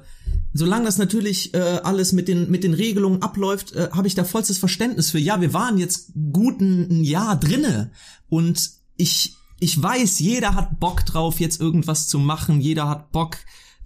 [0.54, 4.24] solange das natürlich äh, alles mit den mit den Regelungen abläuft, äh, habe ich da
[4.24, 5.20] vollstes Verständnis für.
[5.20, 7.92] Ja, wir waren jetzt gut ein, ein Jahr drinne
[8.30, 12.62] und ich ich weiß, jeder hat Bock drauf, jetzt irgendwas zu machen.
[12.62, 13.38] Jeder hat Bock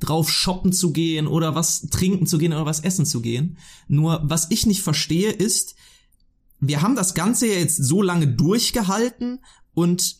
[0.01, 3.57] drauf, shoppen zu gehen oder was trinken zu gehen oder was essen zu gehen.
[3.87, 5.75] Nur was ich nicht verstehe ist,
[6.59, 9.39] wir haben das Ganze ja jetzt so lange durchgehalten
[9.73, 10.17] und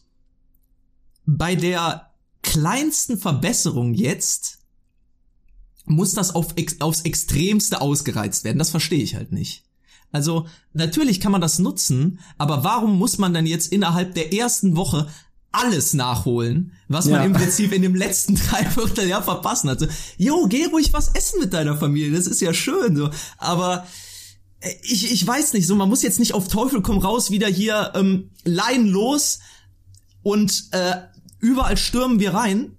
[1.25, 4.60] bei der kleinsten Verbesserung jetzt
[5.91, 8.59] muss das auf, aufs Extremste ausgereizt werden.
[8.59, 9.63] Das verstehe ich halt nicht.
[10.11, 14.75] Also natürlich kann man das nutzen, aber warum muss man dann jetzt innerhalb der ersten
[14.75, 15.07] Woche
[15.53, 19.81] alles nachholen, was man im Prinzip in dem letzten Dreivierteljahr verpassen hat.
[19.81, 19.87] So,
[20.17, 23.09] jo, geh ruhig was essen mit deiner Familie, das ist ja schön, so.
[23.37, 23.85] Aber
[24.61, 27.47] äh, ich, ich weiß nicht, so, man muss jetzt nicht auf Teufel komm raus wieder
[27.47, 29.39] hier ähm, Leinen los
[30.23, 30.95] und äh,
[31.39, 32.77] überall stürmen wir rein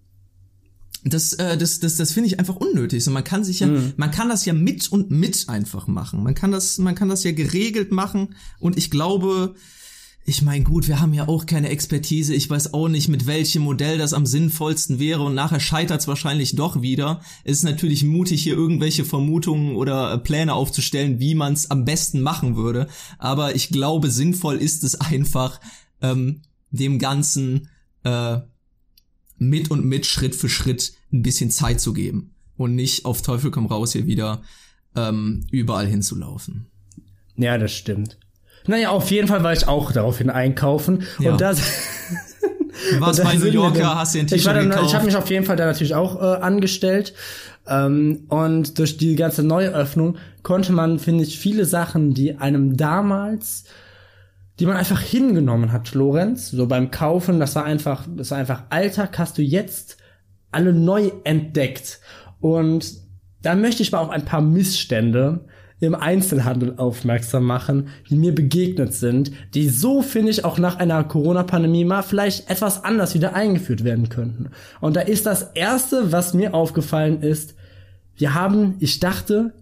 [1.05, 3.03] das, äh, das, das, das finde ich einfach unnötig.
[3.03, 3.92] So, man kann sich ja, mhm.
[3.96, 6.22] man kann das ja mit und mit einfach machen.
[6.22, 8.34] Man kann das, man kann das ja geregelt machen.
[8.61, 9.55] Und ich glaube,
[10.24, 12.32] ich meine, gut, wir haben ja auch keine Expertise.
[12.32, 15.22] Ich weiß auch nicht, mit welchem Modell das am sinnvollsten wäre.
[15.22, 17.20] Und nachher scheitert es wahrscheinlich doch wieder.
[17.42, 22.20] Es ist natürlich mutig, hier irgendwelche Vermutungen oder Pläne aufzustellen, wie man es am besten
[22.20, 22.86] machen würde.
[23.18, 25.61] Aber ich glaube, sinnvoll ist es einfach,
[26.00, 27.68] ähm, dem Ganzen
[28.05, 28.38] äh,
[29.38, 33.50] mit und mit Schritt für Schritt ein bisschen Zeit zu geben und nicht auf Teufel
[33.50, 34.42] komm raus hier wieder
[34.94, 36.66] ähm, überall hinzulaufen.
[37.36, 38.18] Ja, das stimmt.
[38.66, 41.32] Naja, auf jeden Fall war ich auch daraufhin einkaufen ja.
[41.32, 41.60] und das
[42.90, 44.86] Du warst bei New Yorker, hast dir ein T-Shirt gekauft.
[44.86, 47.14] Ich habe mich auf jeden Fall da natürlich auch äh, angestellt.
[47.66, 53.64] Ähm, und durch die ganze Neuöffnung konnte man, finde ich, viele Sachen, die einem damals
[54.62, 56.52] die man einfach hingenommen hat, Lorenz.
[56.52, 59.96] So beim Kaufen, das war einfach, das war einfach Alltag, hast du jetzt
[60.52, 61.98] alle neu entdeckt.
[62.38, 62.94] Und
[63.42, 65.46] da möchte ich mal auf ein paar Missstände
[65.80, 71.02] im Einzelhandel aufmerksam machen, die mir begegnet sind, die so, finde ich, auch nach einer
[71.02, 74.50] Corona-Pandemie mal vielleicht etwas anders wieder eingeführt werden könnten.
[74.80, 77.56] Und da ist das erste, was mir aufgefallen ist,
[78.14, 79.54] wir haben, ich dachte,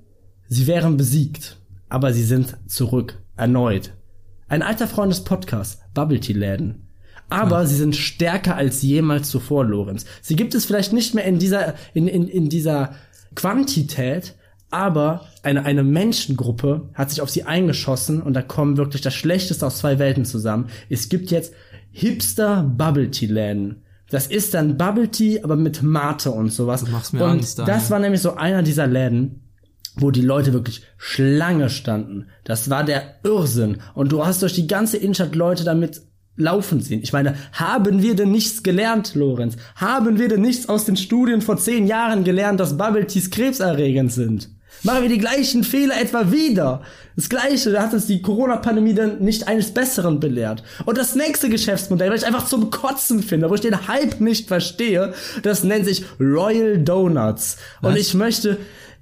[0.46, 1.56] sie wären besiegt,
[1.88, 3.92] aber sie sind zurück, erneut.
[4.50, 6.88] Ein alter Freund des Podcasts, Bubble Tea Läden.
[7.28, 7.66] Aber ja.
[7.66, 10.04] sie sind stärker als jemals zuvor, Lorenz.
[10.20, 12.96] Sie gibt es vielleicht nicht mehr in dieser, in, in, in dieser
[13.36, 14.34] Quantität,
[14.72, 19.64] aber eine, eine Menschengruppe hat sich auf sie eingeschossen und da kommen wirklich das Schlechteste
[19.64, 20.68] aus zwei Welten zusammen.
[20.88, 21.54] Es gibt jetzt
[21.92, 26.84] Hipster Bubble Tea Läden, Das ist dann Bubble Tea, aber mit Mate und sowas.
[26.84, 27.72] Du machst mir und Angst, Daniel.
[27.72, 29.42] das war nämlich so einer dieser Läden,
[29.96, 32.26] wo die Leute wirklich Schlange standen.
[32.44, 33.78] Das war der Irrsinn.
[33.94, 36.02] Und du hast durch die ganze Innenstadt Leute damit
[36.36, 37.00] laufen sehen.
[37.02, 39.56] Ich meine, haben wir denn nichts gelernt, Lorenz?
[39.76, 44.12] Haben wir denn nichts aus den Studien vor zehn Jahren gelernt, dass Bubble Teas krebserregend
[44.12, 44.48] sind?
[44.82, 46.82] Machen wir die gleichen Fehler etwa wieder?
[47.16, 50.62] Das gleiche, da hat uns die Corona-Pandemie dann nicht eines Besseren belehrt.
[50.86, 54.48] Und das nächste Geschäftsmodell, was ich einfach zum Kotzen finde, wo ich den Hype nicht
[54.48, 55.12] verstehe,
[55.42, 57.58] das nennt sich Royal Donuts.
[57.82, 58.00] Und Was?
[58.00, 58.56] ich möchte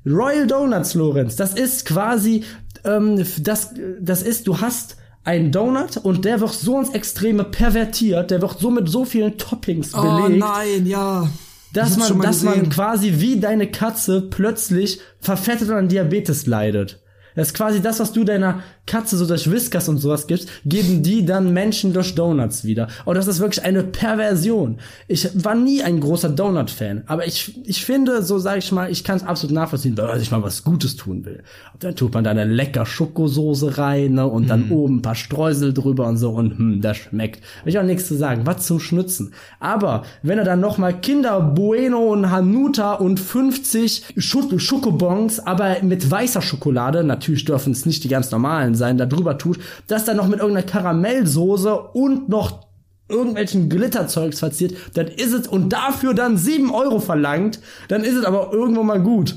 [0.08, 2.44] Royal Donuts, Lorenz, das ist quasi,
[2.84, 8.30] ähm, das, das ist, du hast einen Donut und der wird so ins Extreme pervertiert,
[8.30, 11.28] der wird so mit so vielen Toppings belegt Oh nein, ja.
[11.74, 17.02] dass man, dass man quasi wie deine Katze plötzlich verfettet und an Diabetes leidet.
[17.34, 21.04] Das ist quasi das, was du deiner Katze so durch Whiskas und sowas gibst, geben
[21.04, 22.88] die dann Menschen durch Donuts wieder.
[23.04, 24.78] Und das ist wirklich eine Perversion.
[25.06, 29.04] Ich war nie ein großer Donut-Fan, aber ich, ich finde, so sage ich mal, ich
[29.04, 31.42] kann es absolut nachvollziehen, man sich mal was Gutes tun will.
[31.72, 35.14] Und dann tut man da eine lecker Schokosoße rein ne, und dann oben ein paar
[35.14, 37.42] Streusel drüber und so und hm, das schmeckt.
[37.64, 39.32] Will ich auch nichts zu sagen, was zum Schnutzen.
[39.60, 45.76] Aber wenn er dann noch mal Kinder Bueno und Hanuta und 50 Schu- Schokobons, aber
[45.82, 50.06] mit weißer Schokolade, natürlich dürfen es nicht die ganz normalen sein, da drüber tut, das
[50.06, 52.66] dann noch mit irgendeiner Karamellsoße und noch
[53.08, 58.24] irgendwelchen Glitterzeugs verziert, dann ist es und dafür dann 7 Euro verlangt, dann ist es
[58.24, 59.36] aber irgendwo mal gut.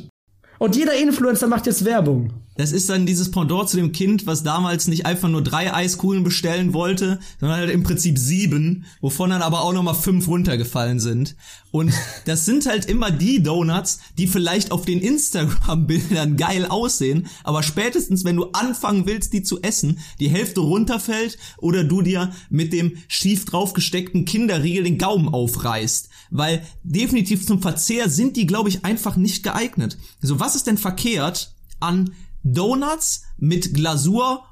[0.59, 2.31] Und jeder Influencer macht jetzt Werbung.
[2.57, 6.23] Das ist dann dieses Pendant zu dem Kind, was damals nicht einfach nur drei Eiskugeln
[6.23, 11.37] bestellen wollte, sondern halt im Prinzip sieben, wovon dann aber auch nochmal fünf runtergefallen sind.
[11.71, 11.93] Und
[12.25, 18.25] das sind halt immer die Donuts, die vielleicht auf den Instagram-Bildern geil aussehen, aber spätestens,
[18.25, 22.97] wenn du anfangen willst, die zu essen, die Hälfte runterfällt oder du dir mit dem
[23.07, 26.09] schief draufgesteckten Kinderriegel den Gaumen aufreißt.
[26.31, 29.97] Weil definitiv zum Verzehr sind die, glaube ich, einfach nicht geeignet.
[30.21, 32.11] So, was ist denn verkehrt an
[32.43, 34.45] Donuts mit Glasur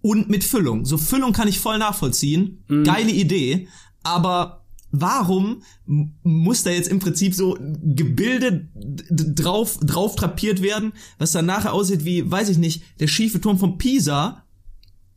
[0.00, 0.84] und mit Füllung.
[0.84, 2.64] So Füllung kann ich voll nachvollziehen.
[2.84, 3.68] Geile Idee.
[4.02, 11.46] Aber warum muss da jetzt im Prinzip so Gebilde drauf, drauf drapiert werden, was dann
[11.46, 14.44] nachher aussieht wie, weiß ich nicht, der schiefe Turm von Pisa,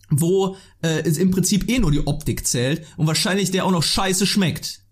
[0.10, 3.84] wo äh, es im Prinzip eh nur die Optik zählt und wahrscheinlich der auch noch
[3.84, 4.85] scheiße schmeckt.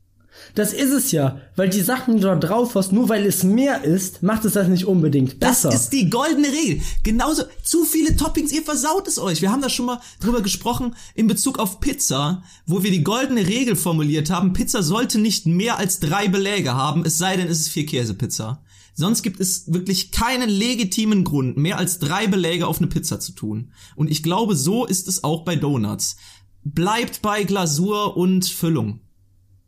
[0.56, 3.44] Das ist es ja, weil die Sachen, die du da drauf hast, nur weil es
[3.44, 5.70] mehr ist, macht es das nicht unbedingt besser.
[5.70, 6.82] Das ist die goldene Regel.
[7.04, 9.42] Genauso, zu viele Toppings, ihr versaut es euch.
[9.42, 13.48] Wir haben da schon mal drüber gesprochen in Bezug auf Pizza, wo wir die goldene
[13.48, 14.54] Regel formuliert haben.
[14.54, 18.64] Pizza sollte nicht mehr als drei Beläge haben, es sei denn, es ist vier Käsepizza.
[18.96, 23.32] Sonst gibt es wirklich keinen legitimen Grund, mehr als drei Beläge auf eine Pizza zu
[23.32, 23.72] tun.
[23.96, 26.18] Und ich glaube, so ist es auch bei Donuts.
[26.64, 29.00] Bleibt bei Glasur und Füllung.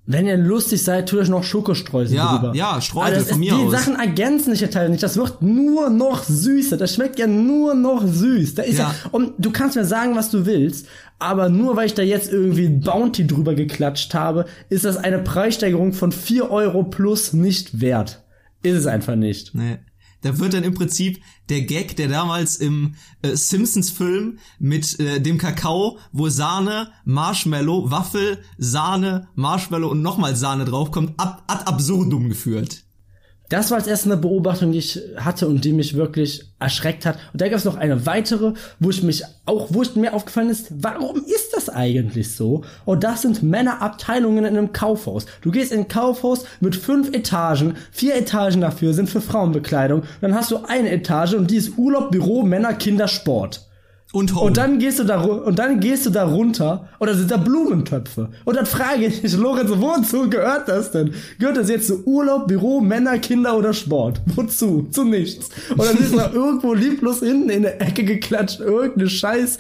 [0.07, 2.55] Wenn ihr lustig seid, tut euch noch Schokostreusel Ja, drüber.
[2.55, 3.71] ja, Streusel das von mir die aus.
[3.71, 5.03] Sachen ergänzen sich ja teilweise nicht.
[5.03, 6.77] Das wird nur noch süßer.
[6.77, 8.53] Das schmeckt ja nur noch süß.
[8.53, 8.89] Da ist ja.
[9.03, 9.09] Ja.
[9.11, 10.85] und du kannst mir sagen, was du willst,
[11.17, 15.93] aber nur weil ich da jetzt irgendwie Bounty drüber geklatscht habe, ist das eine Preissteigerung
[15.93, 18.21] von 4 Euro plus nicht wert.
[18.61, 19.55] Ist es einfach nicht.
[19.55, 19.77] Nee.
[20.25, 25.37] Da wird dann im Prinzip der Gag, der damals im äh, Simpsons-Film mit äh, dem
[25.37, 32.84] Kakao, wo Sahne, Marshmallow, Waffel, Sahne, Marshmallow und nochmal Sahne draufkommt, ab, ad absurdum geführt.
[33.49, 37.17] Das war als erste eine Beobachtung, die ich hatte und die mich wirklich erschreckt hat.
[37.31, 40.49] Und da gab es noch eine weitere, wo ich mich auch, wo ich mir aufgefallen
[40.49, 42.63] ist, warum ist das eigentlich so?
[42.85, 45.27] Und das sind Männerabteilungen in einem Kaufhaus.
[45.41, 50.03] Du gehst in ein Kaufhaus mit fünf Etagen, vier Etagen dafür sind für Frauenbekleidung.
[50.21, 53.64] Dann hast du eine Etage und die ist Urlaub, Büro, Männer, Kinder, Sport.
[54.15, 54.45] Und Home.
[54.45, 58.29] Und dann gehst du da und dann gehst du da runter oder sind da Blumentöpfe.
[58.45, 61.13] Und dann frage ich mich, Lorenz, wozu gehört das denn?
[61.37, 64.21] Gehört das jetzt zu Urlaub, Büro, Männer, Kinder oder Sport?
[64.35, 64.87] Wozu?
[64.89, 65.49] Zu nichts.
[65.69, 69.57] Und dann ist da irgendwo lieblos hinten in der Ecke geklatscht, irgendeine Scheiß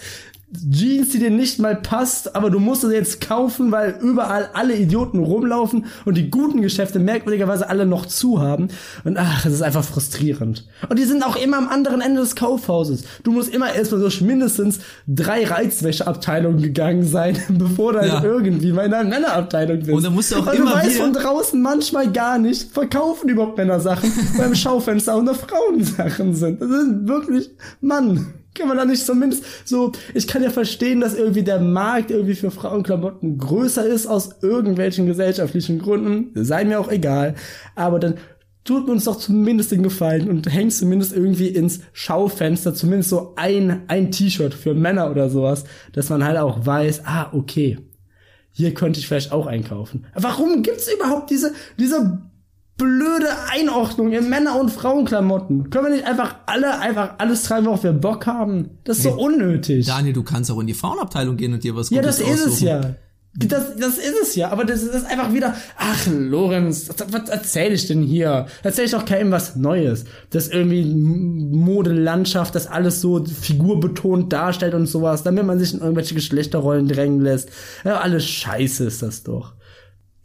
[0.69, 4.75] Jeans, die dir nicht mal passt, aber du musst sie jetzt kaufen, weil überall alle
[4.75, 8.69] Idioten rumlaufen und die guten Geschäfte merkwürdigerweise alle noch zu haben.
[9.03, 10.67] Und ach, es ist einfach frustrierend.
[10.89, 13.03] Und die sind auch immer am anderen Ende des Kaufhauses.
[13.23, 18.13] Du musst immer erstmal durch mindestens drei Reizwäscheabteilungen gegangen sein, bevor du Ja.
[18.19, 19.91] halt irgendwie mal in einer Männerabteilung bist.
[19.91, 22.71] Und dann musst du auch und immer du weißt wieder- von draußen manchmal gar nicht,
[22.71, 26.61] verkaufen überhaupt Männer Sachen, beim Schaufenster auch nur Frauensachen sind.
[26.61, 27.49] Das ist wirklich,
[27.81, 28.33] Mann.
[28.55, 32.35] Kann man da nicht zumindest so, ich kann ja verstehen, dass irgendwie der Markt irgendwie
[32.35, 37.35] für Frauenklamotten größer ist aus irgendwelchen gesellschaftlichen Gründen, sei mir auch egal,
[37.75, 38.15] aber dann
[38.63, 43.83] tut uns doch zumindest den Gefallen und hängt zumindest irgendwie ins Schaufenster zumindest so ein,
[43.87, 47.77] ein T-Shirt für Männer oder sowas, dass man halt auch weiß, ah, okay,
[48.51, 50.05] hier könnte ich vielleicht auch einkaufen.
[50.15, 52.21] Warum gibt's überhaupt diese, diese
[52.77, 55.69] blöde Einordnung in Männer- und Frauenklamotten?
[55.69, 58.71] Können wir nicht einfach alle, einfach alles tragen, worauf wir Bock haben?
[58.83, 59.85] Das ist so unnötig.
[59.85, 62.39] Daniel, du kannst auch in die Frauenabteilung gehen und dir was Ja, Gutes das ist
[62.39, 62.67] es aussuchen.
[62.67, 62.81] ja.
[63.37, 67.85] Das, das ist es ja, aber das ist einfach wieder, ach, Lorenz, was, erzähl ich
[67.85, 68.45] denn hier?
[68.63, 70.05] Erzähl ich doch keinem was Neues.
[70.29, 76.15] Das irgendwie Modelandschaft, das alles so figurbetont darstellt und sowas, damit man sich in irgendwelche
[76.15, 77.49] Geschlechterrollen drängen lässt.
[77.83, 79.53] Ja, alles scheiße ist das doch.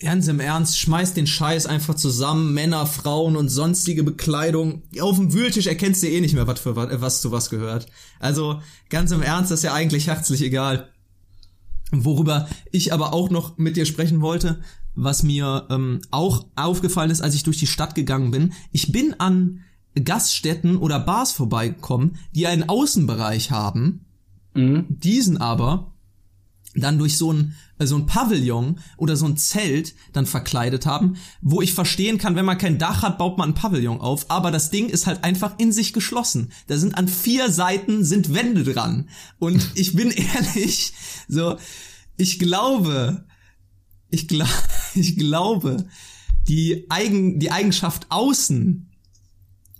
[0.01, 4.83] Ganz im Ernst, schmeiß den Scheiß einfach zusammen, Männer, Frauen und sonstige Bekleidung.
[4.99, 7.87] Auf dem Wühltisch erkennst du eh nicht mehr, was für was, was zu was gehört.
[8.19, 10.89] Also, ganz im Ernst, das ist ja eigentlich herzlich egal.
[11.93, 14.61] Worüber ich aber auch noch mit dir sprechen wollte,
[14.95, 18.55] was mir ähm, auch aufgefallen ist, als ich durch die Stadt gegangen bin.
[18.73, 19.61] Ich bin an
[20.03, 24.07] Gaststätten oder Bars vorbeigekommen, die einen Außenbereich haben,
[24.55, 25.93] diesen aber
[26.75, 31.17] dann durch so ein, äh, so ein Pavillon oder so ein Zelt dann verkleidet haben,
[31.41, 34.53] wo ich verstehen kann, wenn man kein Dach hat, baut man ein Pavillon auf, aber
[34.53, 36.53] das Ding ist halt einfach in sich geschlossen.
[36.69, 39.09] Da sind an vier Seiten sind Wände dran.
[39.39, 40.93] Und ich bin ehrlich,
[41.27, 41.57] so,
[42.17, 43.25] ich glaube,
[44.11, 44.47] ich, gla
[44.95, 45.87] ich glaube,
[46.49, 48.91] die, Eigen, die Eigenschaft außen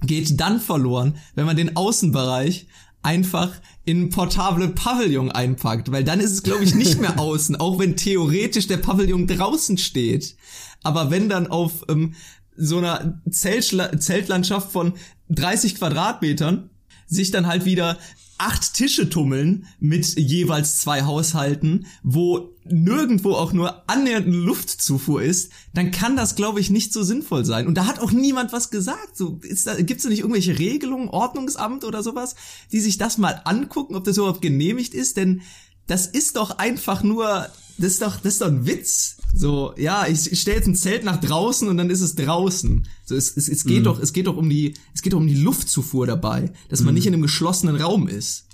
[0.03, 2.67] geht dann verloren, wenn man den Außenbereich
[3.03, 3.53] einfach
[3.85, 7.97] in portable Pavillon einpackt, weil dann ist es, glaube ich, nicht mehr außen, auch wenn
[7.97, 10.37] theoretisch der Pavillon draußen steht.
[10.83, 12.15] Aber wenn dann auf ähm,
[12.57, 14.95] so einer Zeltschla Zeltlandschaft von
[15.31, 16.71] 30 Quadratmetern
[17.07, 17.99] sich dann halt wieder
[18.39, 25.91] acht Tische tummeln mit jeweils zwei Haushalten, wo nirgendwo auch nur annähernd Luftzufuhr ist, dann
[25.91, 27.67] kann das, glaube ich, nicht so sinnvoll sein.
[27.67, 29.17] Und da hat auch niemand was gesagt.
[29.17, 32.35] So, ist da, gibt's da nicht irgendwelche Regelungen, Ordnungsamt oder sowas,
[32.73, 35.17] die sich das mal angucken, ob das überhaupt genehmigt ist?
[35.17, 35.43] Denn
[35.87, 37.47] das ist doch einfach nur,
[37.79, 39.17] das ist doch, das ist doch ein Witz.
[39.35, 42.87] So, ja, ich, ich stelle jetzt ein Zelt nach draußen und dann ist es draußen.
[43.05, 45.27] So, es, es, es geht doch, es geht doch um die, es geht doch um
[45.27, 48.47] die Luftzufuhr dabei, dass man nicht in einem geschlossenen Raum ist.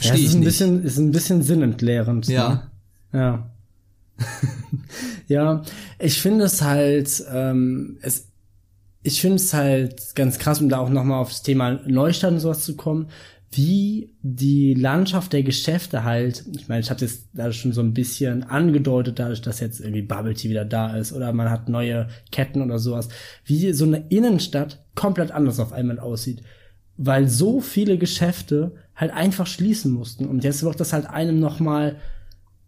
[0.00, 0.46] Ja, Verstehe es ist ich ein nicht.
[0.46, 2.28] bisschen, ist ein bisschen sinnentleerend.
[2.28, 2.48] Ja.
[2.48, 2.71] Ne?
[3.12, 3.50] Ja.
[5.28, 5.62] ja,
[5.98, 8.28] ich finde es halt, ähm, es,
[9.02, 12.64] ich finde es halt ganz krass, um da auch nochmal aufs Thema Neustadt und sowas
[12.64, 13.08] zu kommen,
[13.54, 17.92] wie die Landschaft der Geschäfte halt, ich meine, ich habe jetzt da schon so ein
[17.92, 22.08] bisschen angedeutet, dadurch, dass jetzt irgendwie Bubble Tea wieder da ist oder man hat neue
[22.30, 23.08] Ketten oder sowas,
[23.44, 26.42] wie so eine Innenstadt komplett anders auf einmal aussieht.
[26.96, 30.26] Weil so viele Geschäfte halt einfach schließen mussten.
[30.26, 31.96] Und jetzt wird das halt einem nochmal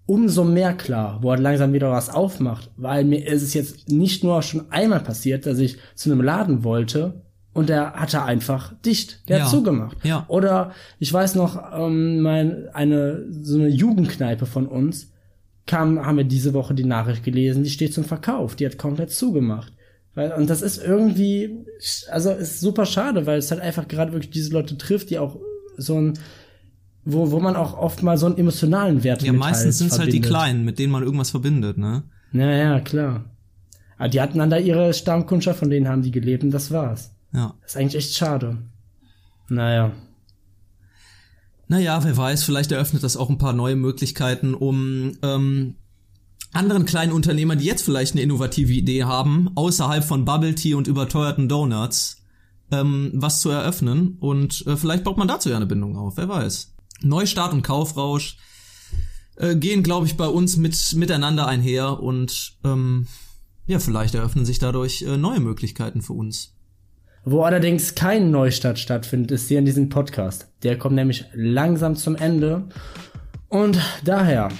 [0.06, 2.70] umso mehr klar, wo er langsam wieder was aufmacht.
[2.76, 6.62] Weil mir ist es jetzt nicht nur schon einmal passiert, dass ich zu einem Laden
[6.64, 9.28] wollte und der hatte einfach dicht.
[9.28, 9.44] Der Ja.
[9.44, 9.96] hat zugemacht.
[10.04, 10.24] Ja.
[10.28, 15.10] Oder ich weiß noch, ähm, mein, eine, so eine Jugendkneipe von uns
[15.66, 18.56] kam, haben wir diese Woche die Nachricht gelesen, die steht zum Verkauf.
[18.56, 19.72] Die hat komplett zugemacht.
[20.14, 21.64] Weil, und das ist irgendwie,
[22.10, 25.38] also ist super schade, weil es halt einfach gerade wirklich diese Leute trifft, die auch
[25.76, 26.18] so ein,
[27.04, 29.98] wo, wo man auch oft mal so einen emotionalen Wert Ja, mit meistens sind es
[29.98, 30.20] halt die.
[30.20, 32.04] Kleinen, mit denen man irgendwas verbindet, ne?
[32.32, 33.24] Ja, ja, klar.
[33.98, 37.14] Aber die hatten dann da ihre Stammkundschaft, von denen haben die gelebt und das war's.
[37.32, 37.54] Ja.
[37.62, 38.58] Das ist eigentlich echt schade.
[39.48, 39.92] Naja.
[41.68, 45.76] Naja, wer weiß, vielleicht eröffnet das auch ein paar neue Möglichkeiten, um ähm,
[46.52, 50.86] anderen kleinen Unternehmern, die jetzt vielleicht eine innovative Idee haben, außerhalb von Bubble Tea und
[50.86, 52.22] überteuerten Donuts,
[52.70, 54.16] ähm, was zu eröffnen.
[54.20, 56.73] Und äh, vielleicht baut man dazu ja eine Bindung auf, wer weiß.
[57.02, 58.36] Neustart und Kaufrausch
[59.36, 63.06] äh, gehen, glaube ich, bei uns mit miteinander einher und ähm,
[63.66, 66.54] ja, vielleicht eröffnen sich dadurch äh, neue Möglichkeiten für uns.
[67.24, 70.48] Wo allerdings kein Neustart stattfindet, ist hier in diesem Podcast.
[70.62, 72.68] Der kommt nämlich langsam zum Ende.
[73.48, 74.50] Und daher,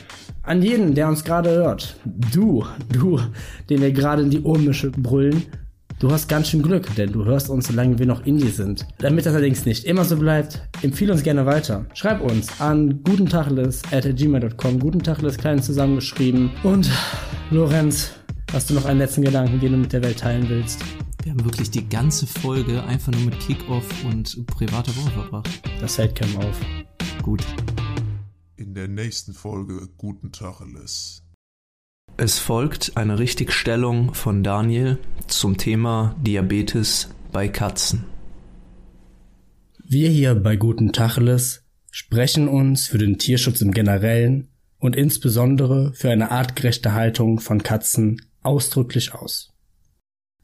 [0.42, 3.20] an jeden, der uns gerade hört, du, du,
[3.68, 5.44] den wir gerade in die Ohrmische brüllen,
[6.04, 8.86] du hast ganz schön Glück, denn du hörst uns, solange wir noch Indie sind.
[8.98, 11.86] Damit das allerdings nicht immer so bleibt, empfehle uns gerne weiter.
[11.94, 16.50] Schreib uns an gutentacheles.gmail.com, gutentacheles klein zusammengeschrieben.
[16.62, 16.90] Und
[17.50, 18.10] Lorenz,
[18.52, 20.84] hast du noch einen letzten Gedanken, den du mit der Welt teilen willst?
[21.22, 25.62] Wir haben wirklich die ganze Folge einfach nur mit Kickoff und privater Woche verbracht.
[25.80, 26.60] Das fällt keinem auf.
[27.22, 27.42] Gut.
[28.56, 31.23] In der nächsten Folge Guten Tacheles.
[32.16, 38.04] Es folgt eine Richtigstellung von Daniel zum Thema Diabetes bei Katzen.
[39.84, 44.46] Wir hier bei Guten Tacheles sprechen uns für den Tierschutz im Generellen
[44.78, 49.52] und insbesondere für eine artgerechte Haltung von Katzen ausdrücklich aus.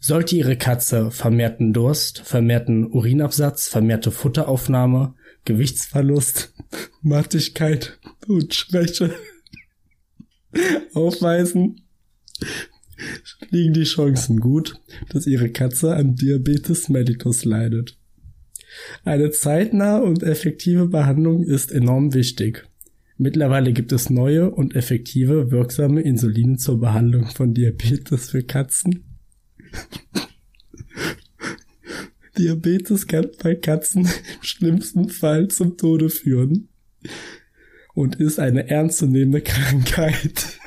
[0.00, 5.14] Sollte Ihre Katze vermehrten Durst, vermehrten Urinabsatz, vermehrte Futteraufnahme,
[5.44, 6.52] Gewichtsverlust,
[7.00, 9.14] Mattigkeit und Schwäche
[10.94, 11.82] aufweisen,
[13.50, 14.80] liegen die Chancen gut,
[15.10, 17.96] dass ihre Katze an Diabetes mellitus leidet.
[19.04, 22.66] Eine zeitnahe und effektive Behandlung ist enorm wichtig.
[23.18, 29.04] Mittlerweile gibt es neue und effektive wirksame Insuline zur Behandlung von Diabetes für Katzen.
[32.38, 36.68] Diabetes kann bei Katzen im schlimmsten Fall zum Tode führen
[38.00, 40.59] und ist eine ernstzunehmende Krankheit.